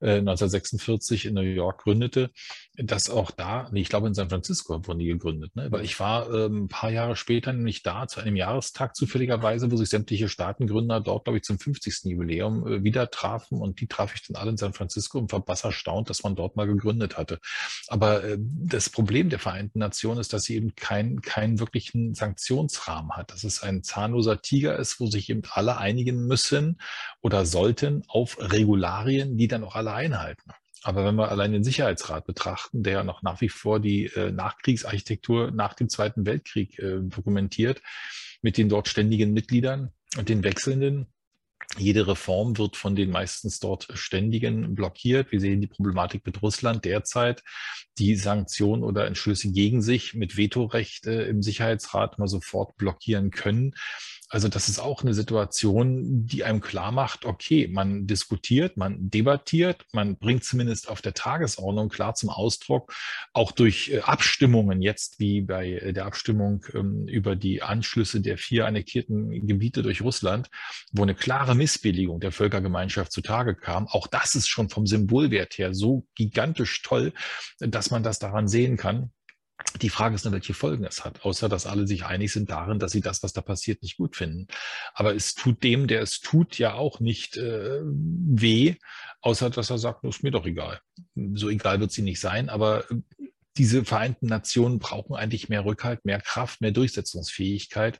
1946 0.00 1.24
äh, 1.24 1.28
in 1.28 1.34
New 1.34 1.40
York 1.40 1.82
gründete, 1.82 2.30
dass 2.76 3.10
auch 3.10 3.30
da, 3.30 3.70
ich 3.74 3.88
glaube 3.88 4.06
in 4.06 4.14
San 4.14 4.30
Francisco 4.30 4.86
wurden 4.86 5.00
die 5.00 5.06
gegründet, 5.06 5.56
ne? 5.56 5.72
weil 5.72 5.84
ich 5.84 5.98
war 5.98 6.32
ähm, 6.32 6.64
ein 6.64 6.68
paar 6.68 6.90
Jahre 6.90 7.16
später 7.16 7.52
nämlich 7.52 7.82
da 7.82 8.06
zu 8.06 8.20
einem 8.20 8.36
Jahrestag 8.36 8.94
zufälligerweise, 8.94 9.72
wo 9.72 9.76
sich 9.76 9.88
sämtliche 9.88 10.28
Staatengründer 10.28 11.00
dort, 11.00 11.24
glaube 11.24 11.38
ich, 11.38 11.42
zum 11.42 11.58
50. 11.58 12.04
Jubiläum 12.04 12.66
äh, 12.66 12.84
wieder 12.84 13.10
trafen 13.10 13.58
und 13.58 13.80
die 13.80 13.88
traf 13.88 14.14
ich 14.14 14.26
dann 14.26 14.36
alle 14.36 14.50
in 14.50 14.56
San 14.56 14.72
Francisco 14.72 15.18
und 15.18 15.32
war 15.32 15.44
bass 15.44 15.64
erstaunt, 15.64 16.10
dass 16.10 16.22
man 16.22 16.36
dort 16.36 16.54
mal 16.54 16.66
gegründet 16.66 17.16
hatte. 17.16 17.40
Aber 17.88 18.22
das 18.38 18.90
Problem 18.90 19.30
der 19.30 19.38
Vereinten 19.38 19.78
Nationen 19.78 20.20
ist, 20.20 20.32
dass 20.32 20.44
sie 20.44 20.56
eben 20.56 20.74
keinen 20.98 21.20
keinen 21.22 21.60
wirklichen 21.60 22.14
Sanktionsrahmen 22.14 23.12
hat, 23.12 23.32
dass 23.32 23.44
es 23.44 23.62
ein 23.62 23.82
zahnloser 23.82 24.42
Tiger 24.42 24.76
ist, 24.78 25.00
wo 25.00 25.06
sich 25.06 25.30
eben 25.30 25.42
alle 25.50 25.78
einigen 25.78 26.26
müssen 26.26 26.80
oder 27.20 27.46
sollten 27.46 28.02
auf 28.08 28.38
Regularien, 28.40 29.36
die 29.36 29.48
dann 29.48 29.64
auch 29.64 29.76
alle 29.76 29.92
einhalten. 29.92 30.50
Aber 30.82 31.04
wenn 31.04 31.16
wir 31.16 31.30
allein 31.30 31.52
den 31.52 31.64
Sicherheitsrat 31.64 32.26
betrachten, 32.26 32.82
der 32.82 32.92
ja 32.92 33.04
noch 33.04 33.22
nach 33.22 33.40
wie 33.40 33.48
vor 33.48 33.80
die 33.80 34.06
äh, 34.06 34.30
Nachkriegsarchitektur 34.30 35.50
nach 35.50 35.74
dem 35.74 35.88
Zweiten 35.88 36.24
Weltkrieg 36.24 36.78
äh, 36.78 37.00
dokumentiert, 37.00 37.82
mit 38.42 38.56
den 38.56 38.68
dort 38.68 38.88
ständigen 38.88 39.32
Mitgliedern 39.32 39.92
und 40.16 40.28
den 40.28 40.44
wechselnden, 40.44 41.06
jede 41.76 42.06
Reform 42.06 42.56
wird 42.56 42.76
von 42.76 42.96
den 42.96 43.10
meistens 43.10 43.60
dort 43.60 43.88
Ständigen 43.94 44.74
blockiert. 44.74 45.30
Wir 45.32 45.40
sehen 45.40 45.60
die 45.60 45.66
Problematik 45.66 46.24
mit 46.24 46.40
Russland 46.40 46.84
derzeit, 46.84 47.42
die 47.98 48.16
Sanktionen 48.16 48.82
oder 48.82 49.06
Entschlüsse 49.06 49.50
gegen 49.52 49.82
sich 49.82 50.14
mit 50.14 50.36
Vetorecht 50.36 51.06
äh, 51.06 51.26
im 51.28 51.42
Sicherheitsrat 51.42 52.18
mal 52.18 52.28
sofort 52.28 52.76
blockieren 52.76 53.30
können. 53.30 53.74
Also 54.30 54.48
das 54.48 54.68
ist 54.68 54.78
auch 54.78 55.02
eine 55.02 55.14
Situation, 55.14 56.26
die 56.26 56.44
einem 56.44 56.60
klar 56.60 56.92
macht, 56.92 57.24
okay, 57.24 57.66
man 57.66 58.06
diskutiert, 58.06 58.76
man 58.76 59.08
debattiert, 59.08 59.86
man 59.92 60.18
bringt 60.18 60.44
zumindest 60.44 60.90
auf 60.90 61.00
der 61.00 61.14
Tagesordnung 61.14 61.88
klar 61.88 62.14
zum 62.14 62.28
Ausdruck, 62.28 62.92
auch 63.32 63.52
durch 63.52 63.90
äh, 63.90 64.00
Abstimmungen 64.00 64.82
jetzt, 64.82 65.18
wie 65.18 65.40
bei 65.40 65.72
äh, 65.72 65.92
der 65.94 66.04
Abstimmung 66.04 66.66
ähm, 66.74 67.08
über 67.08 67.36
die 67.36 67.62
Anschlüsse 67.62 68.20
der 68.20 68.36
vier 68.36 68.66
annektierten 68.66 69.46
Gebiete 69.46 69.82
durch 69.82 70.02
Russland, 70.02 70.50
wo 70.92 71.02
eine 71.02 71.14
klare 71.14 71.54
Missbilligung 71.54 72.20
der 72.20 72.32
Völkergemeinschaft 72.32 73.12
zutage 73.12 73.54
kam. 73.54 73.88
Auch 73.88 74.06
das 74.06 74.34
ist 74.34 74.48
schon 74.48 74.68
vom 74.68 74.86
Symbolwert 74.86 75.56
her 75.56 75.72
so 75.72 76.06
gigantisch 76.14 76.82
toll, 76.82 77.14
dass 77.60 77.90
man 77.90 78.02
das 78.02 78.18
daran 78.18 78.46
sehen 78.46 78.76
kann, 78.76 79.10
die 79.82 79.90
Frage 79.90 80.14
ist 80.14 80.24
nur, 80.24 80.32
welche 80.32 80.54
Folgen 80.54 80.84
es 80.84 81.04
hat, 81.04 81.24
außer 81.24 81.48
dass 81.48 81.66
alle 81.66 81.86
sich 81.86 82.04
einig 82.04 82.32
sind 82.32 82.50
darin, 82.50 82.78
dass 82.78 82.92
sie 82.92 83.00
das, 83.00 83.22
was 83.22 83.32
da 83.32 83.40
passiert, 83.40 83.82
nicht 83.82 83.96
gut 83.96 84.16
finden. 84.16 84.46
Aber 84.94 85.14
es 85.14 85.34
tut 85.34 85.62
dem, 85.62 85.86
der 85.86 86.02
es 86.02 86.20
tut, 86.20 86.58
ja 86.58 86.74
auch 86.74 87.00
nicht 87.00 87.36
äh, 87.36 87.80
weh, 87.82 88.76
außer 89.20 89.50
dass 89.50 89.70
er 89.70 89.78
sagt, 89.78 90.04
ist 90.04 90.22
mir 90.22 90.30
doch 90.30 90.46
egal. 90.46 90.80
So 91.34 91.48
egal 91.48 91.80
wird 91.80 91.92
sie 91.92 92.02
nicht 92.02 92.20
sein, 92.20 92.48
aber 92.48 92.90
äh, 92.90 92.96
diese 93.56 93.84
Vereinten 93.84 94.26
Nationen 94.26 94.78
brauchen 94.78 95.16
eigentlich 95.16 95.48
mehr 95.48 95.64
Rückhalt, 95.64 96.04
mehr 96.04 96.20
Kraft, 96.20 96.60
mehr 96.60 96.70
Durchsetzungsfähigkeit 96.70 97.98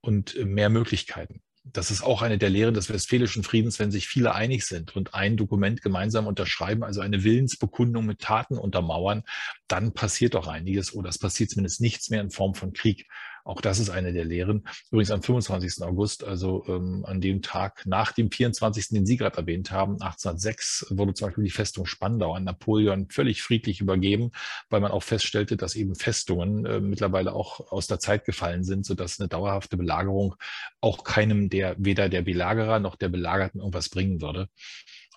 und 0.00 0.36
äh, 0.36 0.44
mehr 0.44 0.70
Möglichkeiten 0.70 1.42
das 1.64 1.90
ist 1.90 2.02
auch 2.02 2.22
eine 2.22 2.38
der 2.38 2.50
Lehren 2.50 2.74
des 2.74 2.88
Westfälischen 2.88 3.44
Friedens, 3.44 3.78
wenn 3.78 3.92
sich 3.92 4.08
viele 4.08 4.34
einig 4.34 4.66
sind 4.66 4.96
und 4.96 5.14
ein 5.14 5.36
Dokument 5.36 5.80
gemeinsam 5.80 6.26
unterschreiben, 6.26 6.82
also 6.82 7.00
eine 7.00 7.22
Willensbekundung 7.22 8.04
mit 8.04 8.20
Taten 8.20 8.58
untermauern, 8.58 9.22
dann 9.68 9.92
passiert 9.92 10.34
doch 10.34 10.48
einiges 10.48 10.92
oder 10.92 11.08
es 11.08 11.18
passiert 11.18 11.50
zumindest 11.50 11.80
nichts 11.80 12.10
mehr 12.10 12.20
in 12.20 12.30
Form 12.30 12.54
von 12.54 12.72
Krieg. 12.72 13.06
Auch 13.44 13.60
das 13.60 13.78
ist 13.78 13.90
eine 13.90 14.12
der 14.12 14.24
Lehren. 14.24 14.66
Übrigens 14.90 15.10
am 15.10 15.22
25. 15.22 15.82
August, 15.82 16.24
also 16.24 16.64
ähm, 16.68 17.04
an 17.04 17.20
dem 17.20 17.42
Tag 17.42 17.84
nach 17.86 18.12
dem 18.12 18.30
24., 18.30 18.88
den 18.88 19.06
Sie 19.06 19.16
gerade 19.16 19.38
erwähnt 19.38 19.70
haben, 19.70 19.94
1806, 19.94 20.86
wurde 20.90 21.14
zum 21.14 21.28
Beispiel 21.28 21.44
die 21.44 21.50
Festung 21.50 21.86
Spandau 21.86 22.34
an 22.34 22.44
Napoleon 22.44 23.08
völlig 23.10 23.42
friedlich 23.42 23.80
übergeben, 23.80 24.30
weil 24.70 24.80
man 24.80 24.92
auch 24.92 25.02
feststellte, 25.02 25.56
dass 25.56 25.74
eben 25.74 25.94
Festungen 25.96 26.64
äh, 26.66 26.80
mittlerweile 26.80 27.32
auch 27.32 27.72
aus 27.72 27.88
der 27.88 27.98
Zeit 27.98 28.24
gefallen 28.24 28.62
sind, 28.62 28.86
sodass 28.86 29.18
eine 29.18 29.28
dauerhafte 29.28 29.76
Belagerung 29.76 30.36
auch 30.80 31.02
keinem 31.02 31.50
der, 31.50 31.74
weder 31.78 32.08
der 32.08 32.22
Belagerer 32.22 32.78
noch 32.78 32.96
der 32.96 33.08
Belagerten 33.08 33.60
irgendwas 33.60 33.88
bringen 33.88 34.20
würde. 34.20 34.48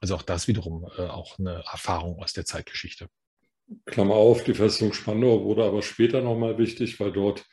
Also 0.01 0.15
auch 0.15 0.23
das 0.23 0.47
wiederum 0.47 0.87
äh, 0.97 1.03
auch 1.03 1.37
eine 1.37 1.63
Erfahrung 1.71 2.21
aus 2.21 2.33
der 2.33 2.45
Zeitgeschichte. 2.45 3.07
Klammer 3.85 4.15
auf, 4.15 4.43
die 4.43 4.53
Festung 4.53 4.93
Spandau 4.93 5.43
wurde 5.43 5.63
aber 5.63 5.81
später 5.81 6.21
nochmal 6.21 6.57
wichtig, 6.57 6.99
weil 6.99 7.11
dort 7.11 7.45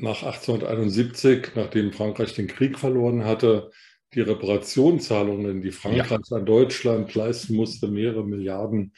nach 0.00 0.22
1871, 0.22 1.52
nachdem 1.54 1.92
Frankreich 1.92 2.34
den 2.34 2.46
Krieg 2.46 2.78
verloren 2.78 3.24
hatte, 3.24 3.70
die 4.14 4.20
Reparationszahlungen, 4.20 5.60
die 5.60 5.72
Frankreich 5.72 6.20
ja. 6.30 6.36
an 6.36 6.46
Deutschland 6.46 7.14
leisten 7.14 7.54
musste, 7.54 7.88
mehrere 7.88 8.24
Milliarden 8.24 8.94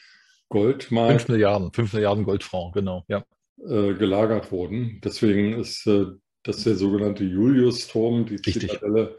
Goldmark. 0.49 1.11
Fünf 1.11 1.27
Milliarden, 1.29 1.73
fünf 1.73 1.93
Milliarden 1.93 2.23
Goldfranc, 2.23 2.73
genau, 2.73 3.03
ja. 3.07 3.23
Äh, 3.57 3.93
gelagert 3.93 4.51
wurden. 4.51 5.01
Deswegen 5.03 5.53
ist 5.53 5.85
äh, 5.87 6.05
das 6.43 6.63
der 6.63 6.75
sogenannte 6.75 7.23
Julius-Turm, 7.23 8.25
die 8.25 8.41
Zitadelle, 8.41 9.17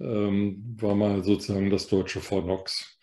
ähm, 0.00 0.76
war 0.78 0.94
mal 0.94 1.22
sozusagen 1.22 1.70
das 1.70 1.88
deutsche 1.88 2.20
Fort 2.20 2.44
Knox. 2.44 2.98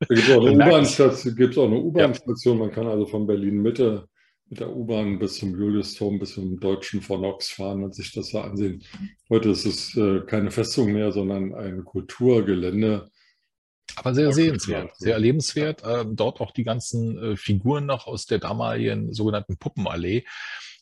Da 0.00 0.06
gibt 0.14 0.28
es 0.28 0.30
auch 0.30 0.46
eine 0.46 0.52
U-Bahn-Station, 1.78 2.58
ja. 2.58 2.64
man 2.64 2.72
kann 2.72 2.86
also 2.86 3.06
von 3.06 3.26
Berlin 3.26 3.60
Mitte 3.60 4.08
mit 4.48 4.60
der 4.60 4.74
U-Bahn 4.74 5.18
bis 5.18 5.36
zum 5.36 5.58
Juliusturm, 5.58 6.18
bis 6.18 6.34
zum 6.34 6.58
deutschen 6.58 7.02
Fornox 7.02 7.50
fahren 7.50 7.84
und 7.84 7.94
sich 7.94 8.12
das 8.12 8.30
da 8.30 8.42
ansehen. 8.42 8.82
Heute 9.28 9.50
ist 9.50 9.66
es 9.66 9.96
äh, 9.96 10.20
keine 10.26 10.50
Festung 10.50 10.92
mehr, 10.92 11.12
sondern 11.12 11.54
ein 11.54 11.84
Kulturgelände. 11.84 13.10
Aber 13.96 14.14
sehr 14.14 14.32
sehenswert, 14.32 14.96
sehr 14.96 15.14
erlebenswert. 15.14 15.82
Ähm, 15.84 16.14
dort 16.14 16.40
auch 16.40 16.52
die 16.52 16.64
ganzen 16.64 17.18
äh, 17.18 17.36
Figuren 17.36 17.86
noch 17.86 18.06
aus 18.06 18.26
der 18.26 18.38
damaligen 18.38 19.12
sogenannten 19.12 19.56
Puppenallee. 19.56 20.24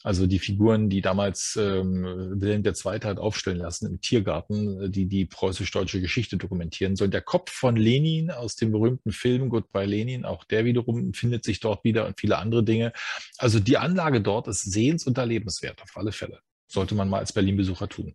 Also 0.06 0.28
die 0.28 0.38
Figuren, 0.38 0.88
die 0.88 1.00
damals 1.00 1.58
ähm, 1.60 2.04
Wilhelm 2.40 2.64
II. 2.64 3.00
hat 3.00 3.18
aufstellen 3.18 3.58
lassen 3.58 3.86
im 3.86 4.00
Tiergarten, 4.00 4.82
äh, 4.82 4.88
die 4.88 5.06
die 5.06 5.24
preußisch-deutsche 5.24 6.00
Geschichte 6.00 6.36
dokumentieren 6.36 6.94
sollen. 6.94 7.10
Der 7.10 7.22
Kopf 7.22 7.50
von 7.50 7.74
Lenin 7.74 8.30
aus 8.30 8.54
dem 8.54 8.70
berühmten 8.70 9.10
Film 9.10 9.48
Goodbye 9.48 9.84
Lenin, 9.84 10.24
auch 10.24 10.44
der 10.44 10.64
wiederum 10.64 11.12
findet 11.12 11.42
sich 11.42 11.58
dort 11.58 11.82
wieder 11.82 12.06
und 12.06 12.20
viele 12.20 12.38
andere 12.38 12.62
Dinge. 12.62 12.92
Also 13.36 13.58
die 13.58 13.78
Anlage 13.78 14.20
dort 14.20 14.46
ist 14.46 14.62
sehens- 14.62 15.08
und 15.08 15.18
erlebenswert 15.18 15.82
auf 15.82 15.96
alle 15.96 16.12
Fälle. 16.12 16.38
Sollte 16.68 16.94
man 16.94 17.08
mal 17.08 17.18
als 17.18 17.32
Berlin-Besucher 17.32 17.88
tun. 17.88 18.14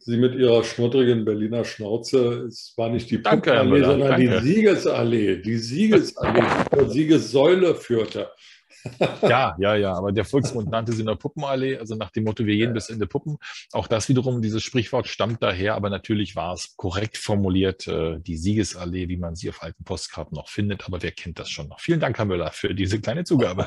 Sie 0.00 0.16
mit 0.16 0.34
Ihrer 0.34 0.64
schnoddrigen 0.64 1.24
Berliner 1.24 1.64
Schnauze, 1.64 2.46
es 2.48 2.74
war 2.76 2.90
nicht 2.90 3.08
die 3.08 3.18
Puppenallee, 3.18 3.84
sondern 3.84 4.10
Danke. 4.10 4.40
die 4.40 4.46
Siegesallee, 4.48 5.42
die 5.42 5.58
Siegesallee, 5.58 6.42
die 6.76 6.90
Siegessäule 6.90 7.76
führte. 7.76 8.30
Ja, 9.22 9.56
ja, 9.58 9.74
ja, 9.76 9.92
aber 9.94 10.12
der 10.12 10.24
Volksmund 10.24 10.70
nannte 10.70 10.92
sie 10.92 11.04
nur 11.04 11.18
Puppenallee, 11.18 11.78
also 11.78 11.94
nach 11.94 12.10
dem 12.10 12.24
Motto, 12.24 12.44
wir 12.46 12.56
gehen 12.56 12.72
bis 12.72 12.90
Ende 12.90 13.06
Puppen. 13.06 13.38
Auch 13.72 13.86
das 13.86 14.08
wiederum, 14.08 14.42
dieses 14.42 14.62
Sprichwort 14.62 15.08
stammt 15.08 15.42
daher, 15.42 15.74
aber 15.74 15.90
natürlich 15.90 16.36
war 16.36 16.54
es 16.54 16.76
korrekt 16.76 17.16
formuliert, 17.16 17.86
äh, 17.86 18.18
die 18.20 18.36
Siegesallee, 18.36 19.08
wie 19.08 19.16
man 19.16 19.34
sie 19.34 19.50
auf 19.50 19.62
alten 19.62 19.84
Postkarten 19.84 20.36
noch 20.36 20.48
findet, 20.48 20.86
aber 20.86 21.02
wer 21.02 21.12
kennt 21.12 21.38
das 21.38 21.50
schon 21.50 21.68
noch? 21.68 21.80
Vielen 21.80 22.00
Dank, 22.00 22.18
Herr 22.18 22.24
Müller, 22.24 22.52
für 22.52 22.74
diese 22.74 23.00
kleine 23.00 23.24
Zugabe. 23.24 23.66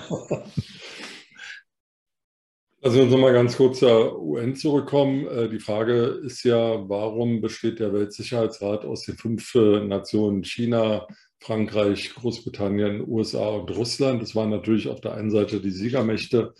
Lassen 2.83 2.95
wir 2.95 3.03
uns 3.03 3.11
nochmal 3.11 3.33
ganz 3.33 3.57
kurz 3.57 3.77
zur 3.77 4.19
UN 4.19 4.55
zurückkommen. 4.55 5.27
Äh, 5.27 5.49
die 5.49 5.59
Frage 5.59 5.93
ist 6.23 6.43
ja, 6.43 6.89
warum 6.89 7.39
besteht 7.39 7.79
der 7.79 7.93
Weltsicherheitsrat 7.93 8.85
aus 8.85 9.03
den 9.05 9.17
fünf 9.17 9.53
äh, 9.53 9.81
Nationen 9.81 10.43
China, 10.43 11.05
Frankreich, 11.41 12.13
Großbritannien, 12.13 13.07
USA 13.07 13.49
und 13.49 13.75
Russland? 13.75 14.21
Das 14.21 14.35
waren 14.35 14.49
natürlich 14.49 14.87
auf 14.87 15.01
der 15.01 15.15
einen 15.15 15.31
Seite 15.31 15.59
die 15.59 15.71
Siegermächte 15.71 16.53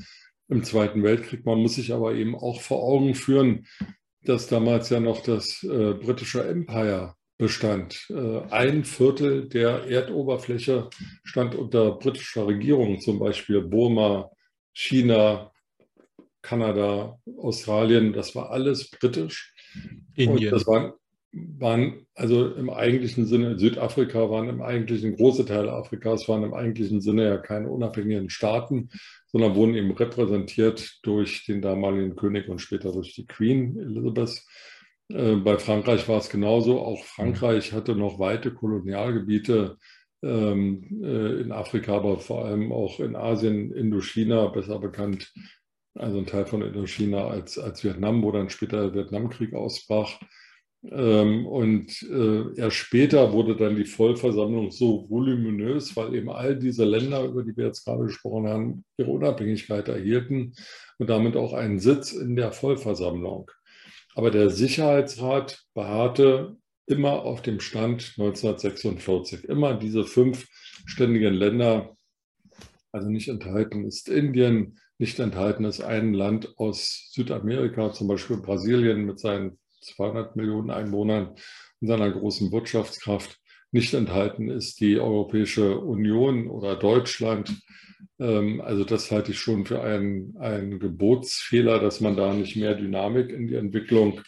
im 0.49 0.63
Zweiten 0.63 1.03
Weltkrieg. 1.03 1.45
Man 1.45 1.59
muss 1.59 1.75
sich 1.75 1.93
aber 1.93 2.13
eben 2.15 2.35
auch 2.35 2.61
vor 2.61 2.83
Augen 2.83 3.15
führen, 3.15 3.67
dass 4.23 4.47
damals 4.47 4.89
ja 4.89 4.99
noch 4.99 5.21
das 5.21 5.63
äh, 5.63 5.93
britische 5.93 6.43
Empire 6.43 7.15
bestand. 7.37 8.07
Äh, 8.09 8.41
ein 8.49 8.83
Viertel 8.83 9.47
der 9.47 9.85
Erdoberfläche 9.85 10.89
stand 11.23 11.55
unter 11.55 11.93
britischer 11.93 12.47
Regierung, 12.47 12.99
zum 12.99 13.19
Beispiel 13.19 13.61
Burma, 13.61 14.29
China, 14.73 15.51
Kanada, 16.41 17.19
Australien, 17.37 18.13
das 18.13 18.35
war 18.35 18.51
alles 18.51 18.89
britisch. 18.89 19.53
Indien. 20.15 20.53
Und 20.53 20.59
das 20.59 20.67
waren, 20.67 20.93
waren 21.33 22.05
also 22.13 22.53
im 22.53 22.69
eigentlichen 22.69 23.25
Sinne, 23.25 23.57
Südafrika 23.57 24.29
waren 24.29 24.49
im 24.49 24.61
eigentlichen, 24.61 25.15
große 25.15 25.45
Teile 25.45 25.71
Afrikas 25.71 26.27
waren 26.27 26.43
im 26.43 26.53
eigentlichen 26.53 27.01
Sinne 27.01 27.25
ja 27.25 27.37
keine 27.37 27.69
unabhängigen 27.69 28.29
Staaten, 28.29 28.89
sondern 29.27 29.55
wurden 29.55 29.75
eben 29.75 29.91
repräsentiert 29.91 30.99
durch 31.03 31.45
den 31.45 31.61
damaligen 31.61 32.15
König 32.15 32.49
und 32.49 32.59
später 32.59 32.91
durch 32.91 33.13
die 33.13 33.27
Queen 33.27 33.79
Elizabeth. 33.79 34.43
Äh, 35.09 35.35
bei 35.35 35.57
Frankreich 35.57 36.07
war 36.09 36.17
es 36.17 36.29
genauso. 36.29 36.81
Auch 36.81 37.03
Frankreich 37.03 37.71
hatte 37.71 37.95
noch 37.95 38.19
weite 38.19 38.53
Kolonialgebiete 38.53 39.77
ähm, 40.23 41.01
äh, 41.01 41.41
in 41.41 41.53
Afrika, 41.53 41.95
aber 41.95 42.19
vor 42.19 42.45
allem 42.45 42.73
auch 42.73 42.99
in 42.99 43.15
Asien, 43.15 43.71
Indochina, 43.71 44.47
besser 44.47 44.79
bekannt 44.79 45.31
also 45.95 46.19
ein 46.19 46.25
Teil 46.25 46.45
von 46.45 46.61
Indochina 46.61 47.27
als, 47.27 47.57
als 47.57 47.83
Vietnam, 47.83 48.23
wo 48.23 48.31
dann 48.31 48.49
später 48.49 48.89
der 48.89 48.93
Vietnamkrieg 48.93 49.53
ausbrach. 49.53 50.19
Ähm, 50.83 51.45
und 51.45 52.01
äh, 52.09 52.59
erst 52.59 52.77
später 52.77 53.31
wurde 53.33 53.55
dann 53.55 53.75
die 53.75 53.85
Vollversammlung 53.85 54.71
so 54.71 55.07
voluminös, 55.09 55.95
weil 55.95 56.15
eben 56.15 56.29
all 56.29 56.57
diese 56.57 56.85
Länder, 56.85 57.23
über 57.23 57.43
die 57.43 57.55
wir 57.55 57.67
jetzt 57.67 57.85
gerade 57.85 58.05
gesprochen 58.05 58.47
haben, 58.47 58.83
ihre 58.97 59.11
Unabhängigkeit 59.11 59.87
erhielten 59.87 60.53
und 60.97 61.09
damit 61.09 61.35
auch 61.35 61.53
einen 61.53 61.79
Sitz 61.79 62.13
in 62.13 62.35
der 62.35 62.51
Vollversammlung. 62.51 63.51
Aber 64.15 64.31
der 64.31 64.49
Sicherheitsrat 64.49 65.63
beharrte 65.73 66.57
immer 66.87 67.23
auf 67.23 67.41
dem 67.41 67.59
Stand 67.59 68.15
1946. 68.17 69.45
Immer 69.45 69.75
diese 69.75 70.03
fünf 70.03 70.47
ständigen 70.85 71.33
Länder, 71.33 71.95
also 72.91 73.07
nicht 73.07 73.29
enthalten 73.29 73.85
ist 73.85 74.09
Indien, 74.09 74.79
nicht 74.97 75.19
enthalten 75.19 75.63
ist 75.63 75.81
ein 75.81 76.13
Land 76.13 76.57
aus 76.57 77.09
Südamerika, 77.11 77.91
zum 77.93 78.07
Beispiel 78.07 78.37
Brasilien 78.37 79.05
mit 79.05 79.19
seinen 79.19 79.57
200 79.81 80.35
Millionen 80.35 80.69
Einwohnern 80.69 81.35
und 81.79 81.87
seiner 81.87 82.11
großen 82.11 82.51
Wirtschaftskraft. 82.51 83.37
Nicht 83.71 83.93
enthalten 83.93 84.49
ist 84.49 84.79
die 84.81 84.99
Europäische 84.99 85.79
Union 85.79 86.49
oder 86.49 86.75
Deutschland. 86.75 87.61
Ähm, 88.19 88.61
also 88.61 88.83
das 88.83 89.11
halte 89.11 89.31
ich 89.31 89.39
schon 89.39 89.65
für 89.65 89.81
einen, 89.81 90.35
einen 90.37 90.79
Gebotsfehler, 90.79 91.79
dass 91.79 92.01
man 92.01 92.15
da 92.15 92.33
nicht 92.33 92.55
mehr 92.57 92.75
Dynamik 92.75 93.29
in 93.29 93.47
die 93.47 93.55
Entwicklung 93.55 94.21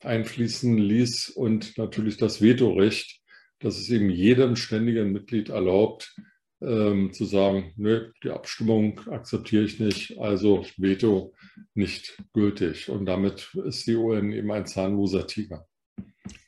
einfließen 0.00 0.78
ließ 0.78 1.30
und 1.30 1.76
natürlich 1.76 2.16
das 2.16 2.40
Vetorecht, 2.40 3.20
das 3.58 3.78
es 3.78 3.90
eben 3.90 4.10
jedem 4.10 4.56
ständigen 4.56 5.12
Mitglied 5.12 5.48
erlaubt, 5.48 6.14
ähm, 6.60 7.12
zu 7.12 7.24
sagen, 7.24 7.72
nö, 7.76 8.12
die 8.22 8.30
Abstimmung 8.30 9.00
akzeptiere 9.08 9.64
ich 9.64 9.80
nicht, 9.80 10.18
also 10.18 10.64
Veto 10.76 11.34
nicht 11.74 12.22
gültig. 12.32 12.90
Und 12.90 13.06
damit 13.06 13.54
ist 13.64 13.86
die 13.86 13.96
UN 13.96 14.32
eben 14.32 14.50
ein 14.50 14.66
zahnloser 14.66 15.26
Tiger. 15.26 15.66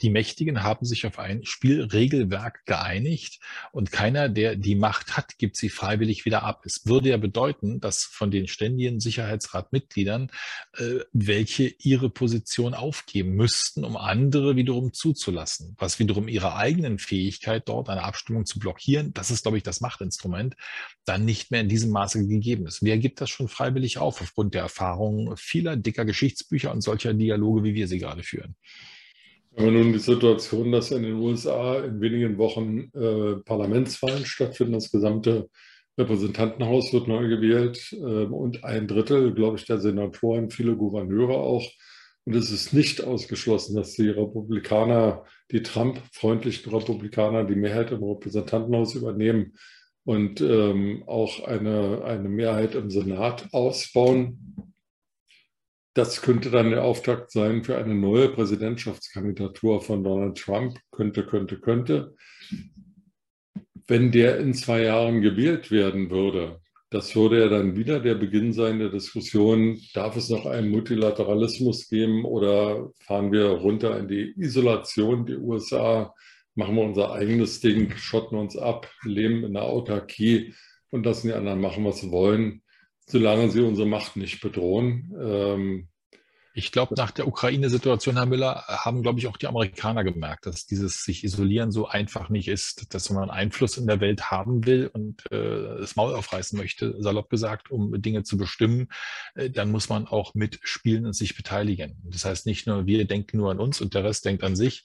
Die 0.02 0.10
Mächtigen 0.10 0.62
haben 0.62 0.84
sich 0.84 1.06
auf 1.06 1.18
ein 1.18 1.44
Spielregelwerk 1.44 2.64
geeinigt 2.66 3.40
und 3.72 3.92
keiner, 3.92 4.28
der 4.28 4.56
die 4.56 4.74
Macht 4.74 5.16
hat, 5.16 5.38
gibt 5.38 5.56
sie 5.56 5.68
freiwillig 5.68 6.24
wieder 6.24 6.42
ab. 6.42 6.62
Es 6.64 6.86
würde 6.86 7.10
ja 7.10 7.16
bedeuten, 7.16 7.80
dass 7.80 8.04
von 8.04 8.30
den 8.30 8.48
ständigen 8.48 9.00
Sicherheitsratmitgliedern 9.00 10.30
äh, 10.76 11.00
welche 11.12 11.74
ihre 11.78 12.10
Position 12.10 12.74
aufgeben 12.74 13.34
müssten, 13.34 13.84
um 13.84 13.96
andere 13.96 14.56
wiederum 14.56 14.92
zuzulassen, 14.92 15.74
was 15.78 15.98
wiederum 15.98 16.28
ihre 16.28 16.56
eigenen 16.56 16.98
Fähigkeit, 16.98 17.68
dort 17.68 17.88
eine 17.88 18.04
Abstimmung 18.04 18.46
zu 18.46 18.58
blockieren, 18.58 19.12
das 19.14 19.30
ist, 19.30 19.42
glaube 19.42 19.58
ich, 19.58 19.62
das 19.62 19.80
Machtinstrument, 19.80 20.56
dann 21.04 21.24
nicht 21.24 21.50
mehr 21.50 21.60
in 21.60 21.68
diesem 21.68 21.90
Maße 21.90 22.26
gegeben 22.26 22.66
ist. 22.66 22.82
Wer 22.82 22.98
gibt 22.98 23.20
das 23.20 23.30
schon 23.30 23.48
freiwillig 23.48 23.98
auf, 23.98 24.20
aufgrund 24.20 24.54
der 24.54 24.62
Erfahrungen 24.62 25.36
vieler 25.36 25.76
dicker 25.76 26.04
Geschichtsbücher 26.04 26.72
und 26.72 26.82
solcher 26.82 27.14
Dialoge, 27.14 27.64
wie 27.64 27.74
wir 27.74 27.88
sie 27.88 27.98
gerade 27.98 28.22
führen? 28.22 28.56
Wenn 29.52 29.64
wir 29.64 29.82
nun 29.82 29.92
die 29.92 29.98
Situation, 29.98 30.70
dass 30.70 30.92
in 30.92 31.02
den 31.02 31.14
USA 31.14 31.80
in 31.80 32.00
wenigen 32.00 32.38
Wochen 32.38 32.90
äh, 32.94 33.36
Parlamentswahlen 33.44 34.24
stattfinden, 34.24 34.74
das 34.74 34.92
gesamte 34.92 35.48
Repräsentantenhaus 35.98 36.92
wird 36.92 37.08
neu 37.08 37.28
gewählt 37.28 37.92
äh, 37.92 38.24
und 38.24 38.64
ein 38.64 38.86
Drittel, 38.86 39.34
glaube 39.34 39.56
ich, 39.56 39.66
der 39.66 39.80
Senatoren, 39.80 40.50
viele 40.50 40.76
Gouverneure 40.76 41.34
auch. 41.34 41.68
Und 42.24 42.36
es 42.36 42.50
ist 42.52 42.72
nicht 42.72 43.02
ausgeschlossen, 43.02 43.74
dass 43.74 43.94
die 43.94 44.08
Republikaner, 44.08 45.24
die 45.50 45.62
Trump-freundlichen 45.62 46.72
Republikaner, 46.72 47.44
die 47.44 47.56
Mehrheit 47.56 47.90
im 47.90 48.04
Repräsentantenhaus 48.04 48.94
übernehmen 48.94 49.54
und 50.04 50.40
ähm, 50.40 51.02
auch 51.06 51.44
eine, 51.44 52.04
eine 52.04 52.28
Mehrheit 52.28 52.74
im 52.74 52.90
Senat 52.90 53.48
ausbauen. 53.52 54.69
Das 55.94 56.22
könnte 56.22 56.50
dann 56.50 56.70
der 56.70 56.84
Auftakt 56.84 57.32
sein 57.32 57.64
für 57.64 57.76
eine 57.76 57.94
neue 57.94 58.28
Präsidentschaftskandidatur 58.28 59.80
von 59.80 60.04
Donald 60.04 60.38
Trump. 60.38 60.78
Könnte, 60.92 61.26
könnte, 61.26 61.58
könnte. 61.58 62.14
Wenn 63.88 64.12
der 64.12 64.38
in 64.38 64.54
zwei 64.54 64.82
Jahren 64.84 65.20
gewählt 65.20 65.72
werden 65.72 66.10
würde, 66.10 66.60
das 66.90 67.14
würde 67.16 67.40
ja 67.40 67.48
dann 67.48 67.76
wieder 67.76 67.98
der 67.98 68.14
Beginn 68.14 68.52
sein 68.52 68.78
der 68.78 68.90
Diskussion, 68.90 69.80
darf 69.94 70.16
es 70.16 70.28
noch 70.28 70.46
einen 70.46 70.70
Multilateralismus 70.70 71.88
geben 71.88 72.24
oder 72.24 72.90
fahren 73.00 73.32
wir 73.32 73.46
runter 73.46 73.98
in 73.98 74.06
die 74.06 74.32
Isolation, 74.36 75.26
die 75.26 75.36
USA, 75.36 76.14
machen 76.54 76.76
wir 76.76 76.82
unser 76.82 77.12
eigenes 77.12 77.60
Ding, 77.60 77.96
schotten 77.96 78.38
uns 78.38 78.56
ab, 78.56 78.88
leben 79.04 79.44
in 79.44 79.54
der 79.54 79.64
Autarkie 79.64 80.54
und 80.90 81.06
lassen 81.06 81.28
die 81.28 81.34
anderen 81.34 81.60
machen, 81.60 81.84
was 81.84 82.00
sie 82.00 82.10
wollen 82.12 82.62
solange 83.10 83.50
sie 83.50 83.62
unsere 83.62 83.88
Macht 83.88 84.16
nicht 84.16 84.40
bedrohen. 84.40 85.14
Ähm, 85.20 85.88
ich 86.52 86.72
glaube, 86.72 86.94
nach 86.96 87.12
der 87.12 87.28
Ukraine-Situation, 87.28 88.16
Herr 88.16 88.26
Müller, 88.26 88.64
haben, 88.66 89.02
glaube 89.02 89.20
ich, 89.20 89.28
auch 89.28 89.36
die 89.36 89.46
Amerikaner 89.46 90.02
gemerkt, 90.02 90.46
dass 90.46 90.66
dieses 90.66 91.04
sich 91.04 91.22
isolieren 91.22 91.70
so 91.70 91.86
einfach 91.86 92.28
nicht 92.28 92.48
ist, 92.48 92.92
dass 92.92 93.08
man 93.10 93.30
Einfluss 93.30 93.76
in 93.76 93.86
der 93.86 94.00
Welt 94.00 94.32
haben 94.32 94.66
will 94.66 94.90
und 94.92 95.30
äh, 95.30 95.78
das 95.78 95.94
Maul 95.94 96.12
aufreißen 96.14 96.58
möchte, 96.58 97.00
salopp 97.00 97.30
gesagt, 97.30 97.70
um 97.70 98.02
Dinge 98.02 98.24
zu 98.24 98.36
bestimmen, 98.36 98.88
äh, 99.36 99.48
dann 99.48 99.70
muss 99.70 99.88
man 99.88 100.08
auch 100.08 100.34
mitspielen 100.34 101.06
und 101.06 101.12
sich 101.12 101.36
beteiligen. 101.36 102.02
Das 102.04 102.24
heißt 102.24 102.46
nicht 102.46 102.66
nur, 102.66 102.84
wir 102.84 103.04
denken 103.06 103.36
nur 103.36 103.52
an 103.52 103.60
uns 103.60 103.80
und 103.80 103.94
der 103.94 104.02
Rest 104.02 104.24
denkt 104.24 104.42
an 104.42 104.56
sich, 104.56 104.84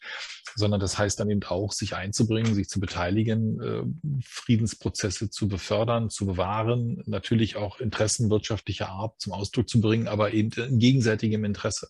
sondern 0.56 0.80
das 0.80 0.98
heißt 0.98 1.20
dann 1.20 1.30
eben 1.30 1.44
auch, 1.44 1.72
sich 1.72 1.96
einzubringen, 1.96 2.56
sich 2.56 2.70
zu 2.70 2.80
beteiligen, 2.80 3.62
äh, 3.62 3.84
Friedensprozesse 4.26 5.30
zu 5.30 5.48
befördern, 5.48 6.10
zu 6.10 6.26
bewahren, 6.26 7.04
natürlich 7.06 7.58
auch 7.58 7.80
Interessen 7.80 8.30
wirtschaftlicher 8.30 8.90
Art 8.90 9.20
zum 9.20 9.34
Ausdruck 9.34 9.70
zu 9.70 9.82
bringen, 9.82 10.08
aber 10.08 10.34
eben 10.34 10.52
in 10.52 10.80
gegenseitigem 10.80 11.44
Interesse. 11.44 11.90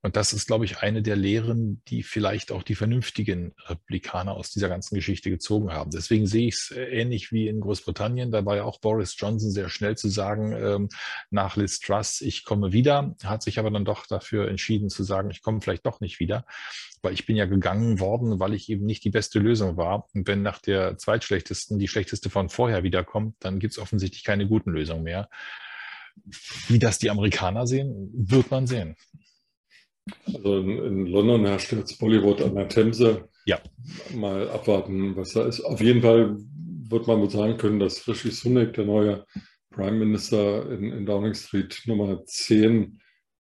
Und 0.00 0.14
das 0.14 0.32
ist, 0.32 0.46
glaube 0.46 0.64
ich, 0.64 0.78
eine 0.78 1.02
der 1.02 1.16
Lehren, 1.16 1.82
die 1.88 2.04
vielleicht 2.04 2.52
auch 2.52 2.62
die 2.62 2.76
vernünftigen 2.76 3.52
Republikaner 3.66 4.32
aus 4.34 4.52
dieser 4.52 4.68
ganzen 4.68 4.94
Geschichte 4.94 5.28
gezogen 5.28 5.72
haben. 5.72 5.90
Deswegen 5.90 6.26
sehe 6.26 6.46
ich 6.46 6.54
es 6.54 6.70
ähnlich 6.70 7.32
wie 7.32 7.48
in 7.48 7.60
Großbritannien. 7.60 8.30
Da 8.30 8.46
war 8.46 8.54
ja 8.54 8.62
auch 8.62 8.78
Boris 8.80 9.16
Johnson 9.18 9.50
sehr 9.50 9.68
schnell 9.68 9.96
zu 9.96 10.08
sagen, 10.08 10.52
ähm, 10.52 10.88
nach 11.30 11.56
Liz 11.56 11.80
Truss, 11.80 12.20
ich 12.20 12.44
komme 12.44 12.72
wieder, 12.72 13.16
hat 13.24 13.42
sich 13.42 13.58
aber 13.58 13.72
dann 13.72 13.84
doch 13.84 14.06
dafür 14.06 14.48
entschieden 14.48 14.88
zu 14.88 15.02
sagen, 15.02 15.30
ich 15.32 15.42
komme 15.42 15.60
vielleicht 15.60 15.84
doch 15.84 16.00
nicht 16.00 16.20
wieder, 16.20 16.46
weil 17.02 17.12
ich 17.12 17.26
bin 17.26 17.34
ja 17.34 17.46
gegangen 17.46 17.98
worden, 17.98 18.38
weil 18.38 18.54
ich 18.54 18.68
eben 18.68 18.86
nicht 18.86 19.02
die 19.02 19.10
beste 19.10 19.40
Lösung 19.40 19.76
war. 19.76 20.06
Und 20.14 20.28
wenn 20.28 20.42
nach 20.42 20.60
der 20.60 20.96
zweitschlechtesten 20.96 21.76
die 21.80 21.88
schlechteste 21.88 22.30
von 22.30 22.50
vorher 22.50 22.84
wiederkommt, 22.84 23.34
dann 23.40 23.58
gibt 23.58 23.72
es 23.72 23.78
offensichtlich 23.80 24.22
keine 24.22 24.46
guten 24.46 24.70
Lösungen 24.70 25.02
mehr. 25.02 25.28
Wie 26.68 26.78
das 26.78 27.00
die 27.00 27.10
Amerikaner 27.10 27.66
sehen, 27.66 28.10
wird 28.12 28.52
man 28.52 28.68
sehen. 28.68 28.96
Also 30.26 30.58
in, 30.58 30.78
in, 30.78 31.06
London 31.06 31.46
herrscht 31.46 31.72
jetzt 31.72 31.98
Bollywood 31.98 32.42
an 32.42 32.54
der 32.54 32.68
Themse. 32.68 33.28
Ja. 33.46 33.60
Mal 34.14 34.48
abwarten, 34.50 35.16
was 35.16 35.32
da 35.32 35.46
ist. 35.46 35.60
Auf 35.60 35.80
jeden 35.80 36.02
Fall 36.02 36.36
wird 36.90 37.06
man 37.06 37.20
wohl 37.20 37.30
sagen 37.30 37.56
können, 37.56 37.78
dass 37.78 38.06
Rishi 38.06 38.30
Sunak, 38.30 38.74
der 38.74 38.84
neue 38.84 39.24
Prime 39.70 39.98
Minister 39.98 40.70
in, 40.70 40.92
in 40.92 41.06
Downing 41.06 41.34
Street 41.34 41.82
Nummer 41.86 42.24
10 42.24 43.00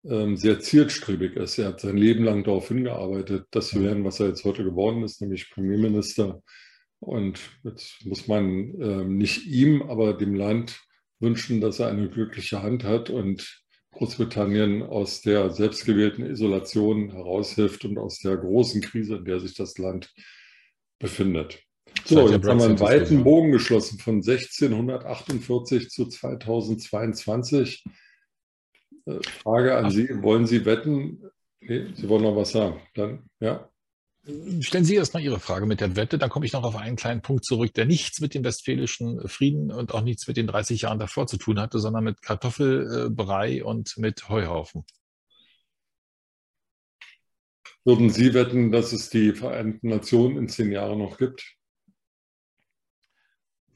ähm, 0.08 0.38
sehr 0.38 0.60
zielstrebig 0.60 1.36
ist. 1.36 1.58
Er 1.58 1.70
hat 1.70 1.80
sein 1.80 1.98
Leben 1.98 2.24
lang 2.24 2.44
darauf 2.44 2.68
hingearbeitet, 2.68 3.48
das 3.52 3.70
zu 3.70 3.84
werden, 3.84 4.04
was 4.04 4.20
er 4.20 4.28
jetzt 4.28 4.44
heute 4.46 4.64
geworden 4.64 5.04
ist, 5.04 5.22
nämlich 5.22 5.50
Premierminister. 5.52 6.42
Und 7.00 7.40
jetzt 7.64 8.06
muss 8.06 8.28
man 8.28 8.46
ähm, 8.82 9.18
nicht 9.18 9.48
ihm, 9.48 9.82
aber 9.84 10.14
dem 10.14 10.36
Land 10.36 10.82
wünschen, 11.20 11.62
dass 11.62 11.80
er 11.80 11.88
eine 11.88 12.10
glückliche 12.10 12.62
Hand 12.62 12.84
hat 12.84 13.10
und 13.10 13.65
Großbritannien 13.96 14.84
aus 14.84 15.22
der 15.22 15.50
selbstgewählten 15.52 16.26
Isolation 16.26 17.12
heraushilft 17.12 17.86
und 17.86 17.98
aus 17.98 18.20
der 18.20 18.38
großen 18.38 18.82
Krise, 18.82 19.16
in 19.16 19.26
der 19.26 19.40
sich 19.40 19.56
das 19.56 19.78
Land 19.78 20.14
befindet. 21.00 21.64
So, 22.04 22.30
jetzt 22.30 22.46
haben 22.46 22.60
wir 22.60 22.66
einen 22.66 22.80
weiten 22.80 23.24
Bogen 23.24 23.52
geschlossen 23.52 24.00
von 24.00 24.16
1648 24.16 25.90
zu 25.90 26.08
2022. 26.08 27.86
Äh, 29.06 29.20
Frage 29.24 29.78
an 29.78 29.86
Ach. 29.86 29.92
Sie, 29.92 30.22
wollen 30.22 30.46
Sie 30.46 30.66
wetten? 30.66 31.24
Nee, 31.62 31.88
Sie 31.96 32.10
wollen 32.10 32.24
noch 32.24 32.36
was 32.36 32.52
sagen. 32.52 32.82
Dann, 32.96 33.30
ja. 33.40 33.70
Stellen 34.62 34.86
Sie 34.86 34.96
erstmal 34.96 35.22
Ihre 35.22 35.40
Frage 35.40 35.68
mit 35.68 35.82
der 35.82 35.96
Wette, 35.96 36.18
dann 36.18 36.32
komme 36.32 36.48
ich 36.48 36.54
noch 36.54 36.64
auf 36.64 36.76
einen 36.76 36.96
kleinen 36.96 37.22
Punkt 37.22 37.46
zurück, 37.46 37.74
der 37.76 37.86
nichts 37.86 38.22
mit 38.22 38.34
dem 38.34 38.44
westfälischen 38.44 39.28
Frieden 39.28 39.72
und 39.72 39.94
auch 39.94 40.02
nichts 40.02 40.28
mit 40.28 40.36
den 40.36 40.48
30 40.48 40.82
Jahren 40.82 40.98
davor 40.98 41.28
zu 41.28 41.38
tun 41.38 41.60
hatte, 41.60 41.80
sondern 41.80 42.04
mit 42.04 42.24
Kartoffelbrei 42.24 43.64
und 43.64 43.98
mit 43.98 44.28
Heuhaufen. 44.28 44.84
Würden 47.84 48.10
Sie 48.10 48.34
wetten, 48.34 48.72
dass 48.72 48.94
es 48.94 49.12
die 49.12 49.34
Vereinten 49.34 49.90
Nationen 49.90 50.38
in 50.38 50.50
zehn 50.50 50.72
Jahren 50.72 50.98
noch 50.98 51.20
gibt? 51.20 51.56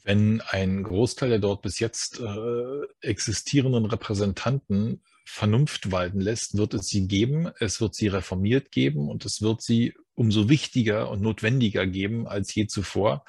Wenn 0.04 0.42
ein 0.42 0.82
Großteil 0.82 1.30
der 1.30 1.38
dort 1.38 1.62
bis 1.62 1.78
jetzt 1.78 2.20
äh, 2.20 3.08
existierenden 3.08 3.86
Repräsentanten 3.86 5.04
Vernunft 5.26 5.92
walten 5.92 6.20
lässt, 6.20 6.58
wird 6.58 6.74
es 6.74 6.88
sie 6.88 7.08
geben, 7.08 7.52
es 7.60 7.80
wird 7.80 7.94
sie 7.94 8.08
reformiert 8.08 8.72
geben 8.72 9.08
und 9.08 9.26
es 9.26 9.44
wird 9.44 9.62
sie 9.62 9.94
umso 10.20 10.50
wichtiger 10.50 11.10
und 11.10 11.22
notwendiger 11.22 11.88
geben 11.88 12.28
als 12.28 12.54
je 12.54 12.68
zuvor. 12.68 13.24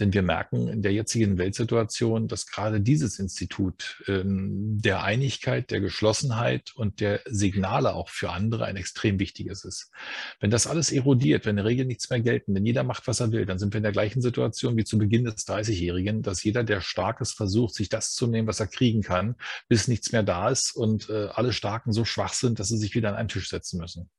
Denn 0.00 0.12
wir 0.12 0.22
merken 0.22 0.66
in 0.66 0.82
der 0.82 0.92
jetzigen 0.92 1.38
Weltsituation, 1.38 2.26
dass 2.26 2.46
gerade 2.46 2.80
dieses 2.80 3.20
Institut 3.20 4.02
ähm, 4.08 4.80
der 4.82 5.04
Einigkeit, 5.04 5.70
der 5.70 5.80
Geschlossenheit 5.80 6.72
und 6.74 6.98
der 6.98 7.20
Signale 7.26 7.94
auch 7.94 8.08
für 8.08 8.30
andere 8.30 8.64
ein 8.64 8.74
extrem 8.74 9.20
wichtiges 9.20 9.64
ist. 9.64 9.92
Wenn 10.40 10.50
das 10.50 10.66
alles 10.66 10.90
erodiert, 10.90 11.44
wenn 11.44 11.50
in 11.50 11.56
der 11.58 11.66
Regel 11.66 11.86
nichts 11.86 12.10
mehr 12.10 12.18
gelten, 12.18 12.56
wenn 12.56 12.66
jeder 12.66 12.82
macht, 12.82 13.06
was 13.06 13.20
er 13.20 13.30
will, 13.30 13.46
dann 13.46 13.60
sind 13.60 13.72
wir 13.72 13.78
in 13.78 13.84
der 13.84 13.92
gleichen 13.92 14.20
Situation 14.20 14.76
wie 14.76 14.82
zu 14.82 14.98
Beginn 14.98 15.22
des 15.22 15.46
30-Jährigen, 15.46 16.22
dass 16.22 16.42
jeder, 16.42 16.64
der 16.64 16.80
stark 16.80 17.20
ist, 17.20 17.34
versucht, 17.34 17.74
sich 17.74 17.88
das 17.88 18.14
zu 18.14 18.26
nehmen, 18.26 18.48
was 18.48 18.58
er 18.58 18.66
kriegen 18.66 19.02
kann, 19.02 19.36
bis 19.68 19.86
nichts 19.86 20.10
mehr 20.10 20.24
da 20.24 20.48
ist 20.48 20.74
und 20.74 21.08
äh, 21.08 21.28
alle 21.32 21.52
Starken 21.52 21.92
so 21.92 22.04
schwach 22.04 22.34
sind, 22.34 22.58
dass 22.58 22.66
sie 22.66 22.78
sich 22.78 22.96
wieder 22.96 23.10
an 23.10 23.14
einen 23.14 23.28
Tisch 23.28 23.48
setzen 23.48 23.78
müssen. 23.78 24.10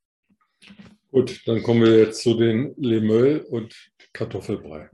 Gut, 1.11 1.41
dann 1.45 1.63
kommen 1.63 1.81
wir 1.81 1.99
jetzt 1.99 2.21
zu 2.21 2.33
den 2.33 2.73
Lemöll 2.77 3.45
und 3.49 3.91
Kartoffelbrei. 4.13 4.89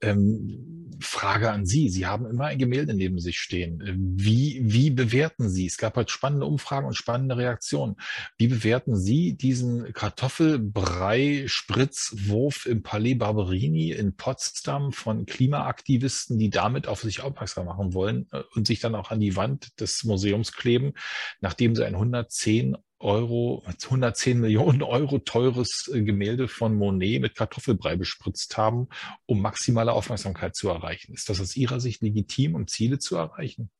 Ähm, 0.00 0.82
Frage 1.02 1.50
an 1.50 1.66
Sie. 1.66 1.88
Sie 1.88 2.06
haben 2.06 2.26
immer 2.26 2.44
ein 2.46 2.58
Gemälde 2.58 2.94
neben 2.94 3.18
sich 3.18 3.38
stehen. 3.38 3.82
Wie, 4.16 4.60
wie 4.62 4.90
bewerten 4.90 5.48
Sie? 5.48 5.66
Es 5.66 5.76
gab 5.76 5.96
halt 5.96 6.10
spannende 6.10 6.46
Umfragen 6.46 6.86
und 6.86 6.94
spannende 6.94 7.36
Reaktionen. 7.36 7.96
Wie 8.38 8.46
bewerten 8.48 8.96
Sie 8.96 9.34
diesen 9.34 9.92
Kartoffelbrei-Spritzwurf 9.92 12.64
im 12.66 12.82
Palais 12.82 13.14
Barberini 13.14 13.90
in 13.90 14.16
Potsdam 14.16 14.92
von 14.92 15.26
Klimaaktivisten, 15.26 16.38
die 16.38 16.48
damit 16.50 16.88
auf 16.88 17.02
sich 17.02 17.22
aufmerksam 17.22 17.66
machen 17.66 17.92
wollen 17.94 18.28
äh, 18.32 18.42
und 18.54 18.66
sich 18.66 18.80
dann 18.80 18.94
auch 18.94 19.10
an 19.10 19.20
die 19.20 19.36
Wand 19.36 19.78
des 19.80 20.04
Museums 20.04 20.52
kleben, 20.52 20.92
nachdem 21.40 21.74
sie 21.74 21.84
ein 21.84 21.94
110 21.94 22.76
Euro, 23.02 23.62
110 23.66 24.40
Millionen 24.40 24.82
Euro 24.82 25.18
teures 25.18 25.90
äh, 25.92 26.02
Gemälde 26.02 26.48
von 26.48 26.74
Monet 26.74 27.20
mit 27.20 27.34
Kartoffelbrei 27.34 27.96
bespritzt 27.96 28.56
haben, 28.56 28.88
um 29.26 29.42
maximale 29.42 29.92
Aufmerksamkeit 29.92 30.54
zu 30.54 30.68
erreichen. 30.68 31.12
Ist 31.14 31.28
das 31.28 31.40
aus 31.40 31.56
Ihrer 31.56 31.80
Sicht 31.80 32.02
legitim, 32.02 32.54
um 32.54 32.66
Ziele 32.66 32.98
zu 32.98 33.16
erreichen? 33.16 33.70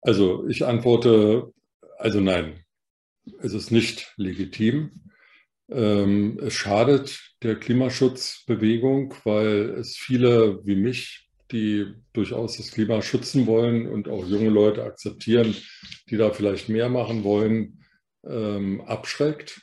Also 0.00 0.46
ich 0.48 0.66
antworte, 0.66 1.52
also 1.98 2.20
nein, 2.20 2.64
es 3.40 3.54
ist 3.54 3.70
nicht 3.70 4.12
legitim. 4.16 4.90
Ähm, 5.70 6.38
es 6.42 6.54
schadet 6.54 7.34
der 7.42 7.56
Klimaschutzbewegung, 7.56 9.14
weil 9.24 9.70
es 9.78 9.96
viele 9.96 10.64
wie 10.66 10.76
mich, 10.76 11.28
die 11.52 11.86
durchaus 12.12 12.56
das 12.56 12.72
Klima 12.72 13.02
schützen 13.02 13.46
wollen 13.46 13.86
und 13.86 14.08
auch 14.08 14.26
junge 14.26 14.48
Leute 14.48 14.82
akzeptieren, 14.82 15.54
die 16.10 16.16
da 16.16 16.30
vielleicht 16.30 16.68
mehr 16.68 16.88
machen 16.88 17.24
wollen, 17.24 17.81
ähm, 18.28 18.80
abschreckt. 18.82 19.62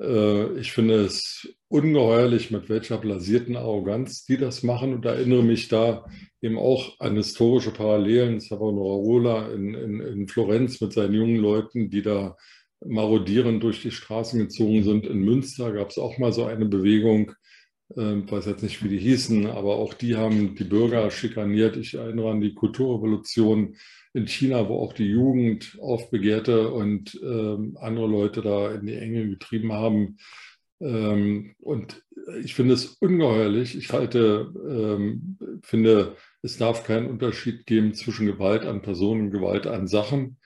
Äh, 0.00 0.58
ich 0.58 0.72
finde 0.72 1.04
es 1.04 1.48
ungeheuerlich, 1.68 2.50
mit 2.50 2.68
welcher 2.68 2.98
blasierten 2.98 3.56
Arroganz 3.56 4.24
die 4.24 4.36
das 4.36 4.62
machen 4.62 4.94
und 4.94 5.04
erinnere 5.04 5.42
mich 5.42 5.68
da 5.68 6.04
eben 6.40 6.58
auch 6.58 6.98
an 7.00 7.16
historische 7.16 7.70
Parallelen. 7.70 8.40
Savonarola 8.40 9.52
in, 9.52 9.74
in, 9.74 10.00
in 10.00 10.28
Florenz 10.28 10.80
mit 10.80 10.92
seinen 10.92 11.14
jungen 11.14 11.36
Leuten, 11.36 11.90
die 11.90 12.02
da 12.02 12.36
marodierend 12.84 13.62
durch 13.62 13.82
die 13.82 13.90
Straßen 13.90 14.38
gezogen 14.38 14.82
sind. 14.82 15.06
In 15.06 15.20
Münster 15.20 15.72
gab 15.72 15.90
es 15.90 15.98
auch 15.98 16.18
mal 16.18 16.32
so 16.32 16.44
eine 16.44 16.66
Bewegung, 16.66 17.32
äh, 17.96 18.30
weiß 18.30 18.46
jetzt 18.46 18.62
nicht, 18.62 18.82
wie 18.82 18.88
die 18.88 18.98
hießen, 18.98 19.46
aber 19.46 19.76
auch 19.76 19.94
die 19.94 20.16
haben 20.16 20.54
die 20.54 20.64
Bürger 20.64 21.10
schikaniert. 21.10 21.76
Ich 21.76 21.94
erinnere 21.94 22.30
an 22.30 22.40
die 22.40 22.54
Kulturrevolution 22.54 23.76
in 24.14 24.26
China, 24.26 24.68
wo 24.68 24.78
auch 24.78 24.92
die 24.92 25.06
Jugend 25.06 25.78
aufbegehrte 25.80 26.70
und 26.70 27.18
ähm, 27.22 27.76
andere 27.80 28.06
Leute 28.06 28.42
da 28.42 28.72
in 28.72 28.86
die 28.86 28.96
Enge 28.96 29.28
getrieben 29.28 29.72
haben. 29.72 30.16
Ähm, 30.80 31.54
und 31.60 32.02
ich 32.42 32.54
finde 32.54 32.74
es 32.74 32.86
ungeheuerlich. 32.86 33.76
Ich 33.76 33.92
halte, 33.92 34.52
ähm, 34.68 35.38
finde, 35.62 36.16
es 36.42 36.58
darf 36.58 36.84
keinen 36.84 37.06
Unterschied 37.06 37.66
geben 37.66 37.94
zwischen 37.94 38.26
Gewalt 38.26 38.64
an 38.64 38.82
Personen 38.82 39.26
und 39.26 39.30
Gewalt 39.30 39.66
an 39.66 39.86
Sachen. 39.86 40.38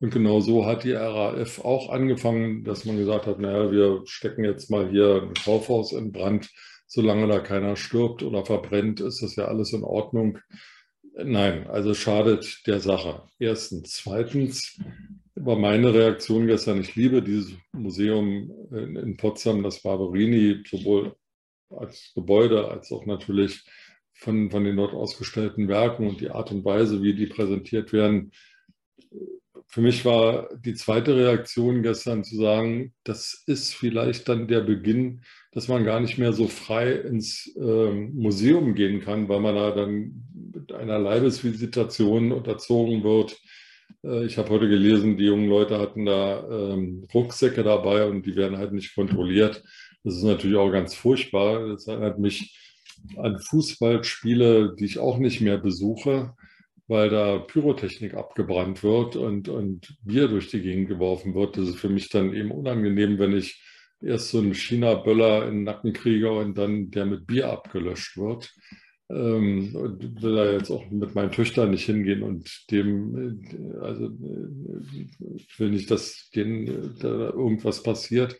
Und 0.00 0.12
genau 0.12 0.40
so 0.40 0.64
hat 0.64 0.84
die 0.84 0.92
RAF 0.92 1.62
auch 1.62 1.90
angefangen, 1.90 2.64
dass 2.64 2.86
man 2.86 2.96
gesagt 2.96 3.26
hat, 3.26 3.38
naja, 3.38 3.70
wir 3.70 4.02
stecken 4.06 4.44
jetzt 4.44 4.70
mal 4.70 4.88
hier 4.88 5.22
ein 5.22 5.34
Kaufhaus 5.34 5.92
in 5.92 6.10
Brand. 6.10 6.48
Solange 6.92 7.28
da 7.28 7.38
keiner 7.38 7.76
stirbt 7.76 8.24
oder 8.24 8.44
verbrennt, 8.44 8.98
ist 9.00 9.22
das 9.22 9.36
ja 9.36 9.44
alles 9.44 9.72
in 9.72 9.84
Ordnung. 9.84 10.38
Nein, 11.14 11.68
also 11.68 11.94
schadet 11.94 12.66
der 12.66 12.80
Sache. 12.80 13.22
Erstens. 13.38 13.92
Zweitens 13.92 14.76
war 15.36 15.56
meine 15.56 15.94
Reaktion 15.94 16.48
gestern, 16.48 16.80
ich 16.80 16.96
liebe 16.96 17.22
dieses 17.22 17.52
Museum 17.72 18.50
in, 18.72 19.16
Potsdam, 19.16 19.62
das 19.62 19.82
Barberini, 19.82 20.64
sowohl 20.68 21.14
als 21.68 22.10
Gebäude 22.16 22.66
als 22.66 22.90
auch 22.90 23.06
natürlich 23.06 23.64
von, 24.12 24.50
von 24.50 24.64
den 24.64 24.76
dort 24.76 24.92
ausgestellten 24.92 25.68
Werken 25.68 26.08
und 26.08 26.20
die 26.20 26.30
Art 26.30 26.50
und 26.50 26.64
Weise, 26.64 27.04
wie 27.04 27.14
die 27.14 27.28
präsentiert 27.28 27.92
werden. 27.92 28.32
Für 29.66 29.80
mich 29.80 30.04
war 30.04 30.48
die 30.56 30.74
zweite 30.74 31.16
Reaktion 31.16 31.82
gestern 31.82 32.24
zu 32.24 32.36
sagen, 32.36 32.92
das 33.04 33.42
ist 33.46 33.74
vielleicht 33.74 34.28
dann 34.28 34.48
der 34.48 34.60
Beginn 34.60 35.22
dass 35.52 35.68
man 35.68 35.84
gar 35.84 36.00
nicht 36.00 36.18
mehr 36.18 36.32
so 36.32 36.46
frei 36.46 36.92
ins 36.92 37.52
äh, 37.56 37.90
Museum 37.90 38.74
gehen 38.74 39.00
kann, 39.00 39.28
weil 39.28 39.40
man 39.40 39.56
da 39.56 39.72
dann 39.72 40.24
mit 40.54 40.72
einer 40.72 40.98
Leibesvisitation 40.98 42.30
unterzogen 42.32 43.02
wird. 43.02 43.36
Äh, 44.04 44.26
ich 44.26 44.38
habe 44.38 44.50
heute 44.50 44.68
gelesen, 44.68 45.16
die 45.16 45.24
jungen 45.24 45.48
Leute 45.48 45.78
hatten 45.80 46.06
da 46.06 46.48
ähm, 46.48 47.06
Rucksäcke 47.12 47.64
dabei 47.64 48.06
und 48.06 48.26
die 48.26 48.36
werden 48.36 48.58
halt 48.58 48.72
nicht 48.72 48.94
kontrolliert. 48.94 49.62
Das 50.04 50.14
ist 50.16 50.22
natürlich 50.22 50.56
auch 50.56 50.70
ganz 50.70 50.94
furchtbar. 50.94 51.68
Das 51.68 51.86
erinnert 51.88 52.18
mich 52.20 52.56
an 53.16 53.38
Fußballspiele, 53.40 54.76
die 54.78 54.84
ich 54.84 54.98
auch 54.98 55.18
nicht 55.18 55.40
mehr 55.40 55.58
besuche, 55.58 56.34
weil 56.90 57.08
da 57.08 57.38
Pyrotechnik 57.38 58.14
abgebrannt 58.14 58.82
wird 58.82 59.14
und, 59.14 59.48
und 59.48 59.96
Bier 60.02 60.26
durch 60.26 60.48
die 60.48 60.60
Gegend 60.60 60.88
geworfen 60.88 61.36
wird. 61.36 61.56
Das 61.56 61.68
ist 61.68 61.78
für 61.78 61.88
mich 61.88 62.08
dann 62.08 62.34
eben 62.34 62.50
unangenehm, 62.50 63.16
wenn 63.20 63.36
ich 63.36 63.62
erst 64.02 64.30
so 64.30 64.40
ein 64.40 64.54
China-Böller 64.54 65.46
in 65.46 65.58
den 65.58 65.62
Nacken 65.62 65.92
kriege 65.92 66.32
und 66.32 66.58
dann 66.58 66.90
der 66.90 67.06
mit 67.06 67.28
Bier 67.28 67.48
abgelöscht 67.48 68.16
wird. 68.16 68.52
Ähm, 69.08 69.76
und 69.76 70.20
will 70.20 70.34
da 70.34 70.50
jetzt 70.50 70.72
auch 70.72 70.90
mit 70.90 71.14
meinen 71.14 71.30
Töchtern 71.30 71.70
nicht 71.70 71.86
hingehen 71.86 72.24
und 72.24 72.68
dem, 72.72 73.40
also 73.80 74.10
ich 75.36 75.60
will 75.60 75.70
nicht, 75.70 75.92
dass 75.92 76.28
denen 76.34 76.96
da 76.98 77.30
irgendwas 77.30 77.84
passiert. 77.84 78.36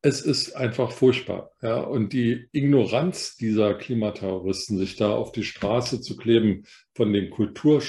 Es 0.00 0.20
ist 0.20 0.54
einfach 0.54 0.92
furchtbar. 0.92 1.50
Ja? 1.60 1.80
Und 1.80 2.12
die 2.12 2.48
Ignoranz 2.52 3.36
dieser 3.36 3.74
Klimaterroristen, 3.74 4.78
sich 4.78 4.96
da 4.96 5.12
auf 5.12 5.32
die 5.32 5.44
Straße 5.44 6.00
zu 6.00 6.16
kleben 6.16 6.64
von 6.94 7.12
den 7.12 7.30
Kultur, 7.30 7.82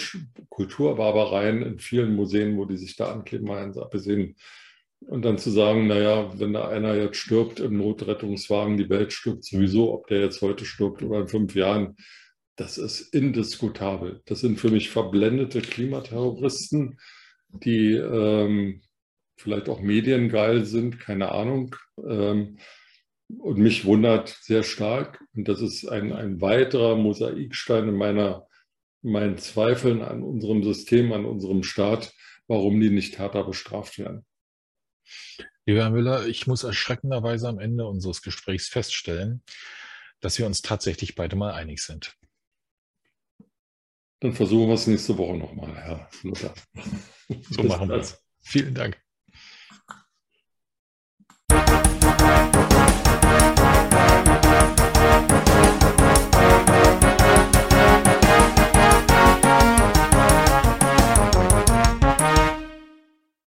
Kulturbarbareien 0.50 1.62
in 1.62 1.80
vielen 1.80 2.16
Museen, 2.16 2.58
wo 2.58 2.66
die 2.66 2.78
sich 2.78 2.96
da 2.96 3.12
ankleben, 3.12 3.48
mal 3.48 3.78
abgesehen 3.78 4.36
und 5.08 5.24
dann 5.24 5.38
zu 5.38 5.50
sagen, 5.50 5.88
naja, 5.88 6.38
wenn 6.40 6.54
da 6.54 6.68
einer 6.68 6.96
jetzt 6.96 7.18
stirbt 7.18 7.60
im 7.60 7.78
Notrettungswagen, 7.78 8.78
die 8.78 8.90
Welt 8.90 9.14
stirbt 9.14 9.46
sowieso, 9.46 9.94
ob 9.94 10.08
der 10.08 10.22
jetzt 10.22 10.42
heute 10.42 10.66
stirbt 10.66 11.02
oder 11.02 11.22
in 11.22 11.28
fünf 11.28 11.56
Jahren, 11.56 11.96
das 12.56 12.78
ist 12.78 13.14
indiskutabel. 13.14 14.22
Das 14.26 14.42
sind 14.42 14.60
für 14.60 14.70
mich 14.70 14.90
verblendete 14.90 15.62
Klimaterroristen, 15.62 17.00
die 17.48 17.94
ähm, 17.94 18.82
vielleicht 19.40 19.70
auch 19.70 19.80
mediengeil 19.80 20.66
sind, 20.66 21.00
keine 21.00 21.32
Ahnung. 21.32 21.76
Ähm, 22.06 22.60
und 23.38 23.58
mich 23.58 23.86
wundert 23.86 24.30
sehr 24.42 24.64
stark, 24.64 25.24
und 25.36 25.48
das 25.48 25.62
ist 25.62 25.88
ein, 25.88 26.14
ein 26.14 26.42
weiterer 26.42 26.96
Mosaikstein 26.96 27.88
in 27.88 27.96
meiner, 27.96 28.48
meinen 29.02 29.38
Zweifeln 29.38 30.02
an 30.02 30.24
unserem 30.24 30.64
System, 30.64 31.14
an 31.14 31.26
unserem 31.26 31.64
Staat, 31.64 32.14
warum 32.48 32.80
die 32.82 32.90
nicht 32.90 33.20
härter 33.20 33.44
bestraft 33.44 34.00
werden. 34.00 34.26
Lieber 35.66 35.84
Herr 35.84 35.92
Müller, 35.92 36.26
ich 36.26 36.48
muss 36.48 36.64
erschreckenderweise 36.64 37.48
am 37.48 37.60
Ende 37.60 37.86
unseres 37.86 38.22
Gesprächs 38.22 38.68
feststellen, 38.68 39.44
dass 40.20 40.40
wir 40.40 40.48
uns 40.48 40.62
tatsächlich 40.62 41.16
beide 41.16 41.36
mal 41.36 41.54
einig 41.54 41.84
sind. 41.84 42.18
Dann 44.22 44.34
versuchen 44.34 44.68
wir 44.68 44.74
es 44.74 44.88
nächste 44.88 45.18
Woche 45.18 45.38
nochmal, 45.38 45.74
Herr 45.76 46.10
Luther. 46.24 46.54
So 47.52 47.64
machen 47.64 47.88
wir 47.90 47.98
es. 47.98 48.22
Vielen 48.42 48.74
Dank. 48.74 49.00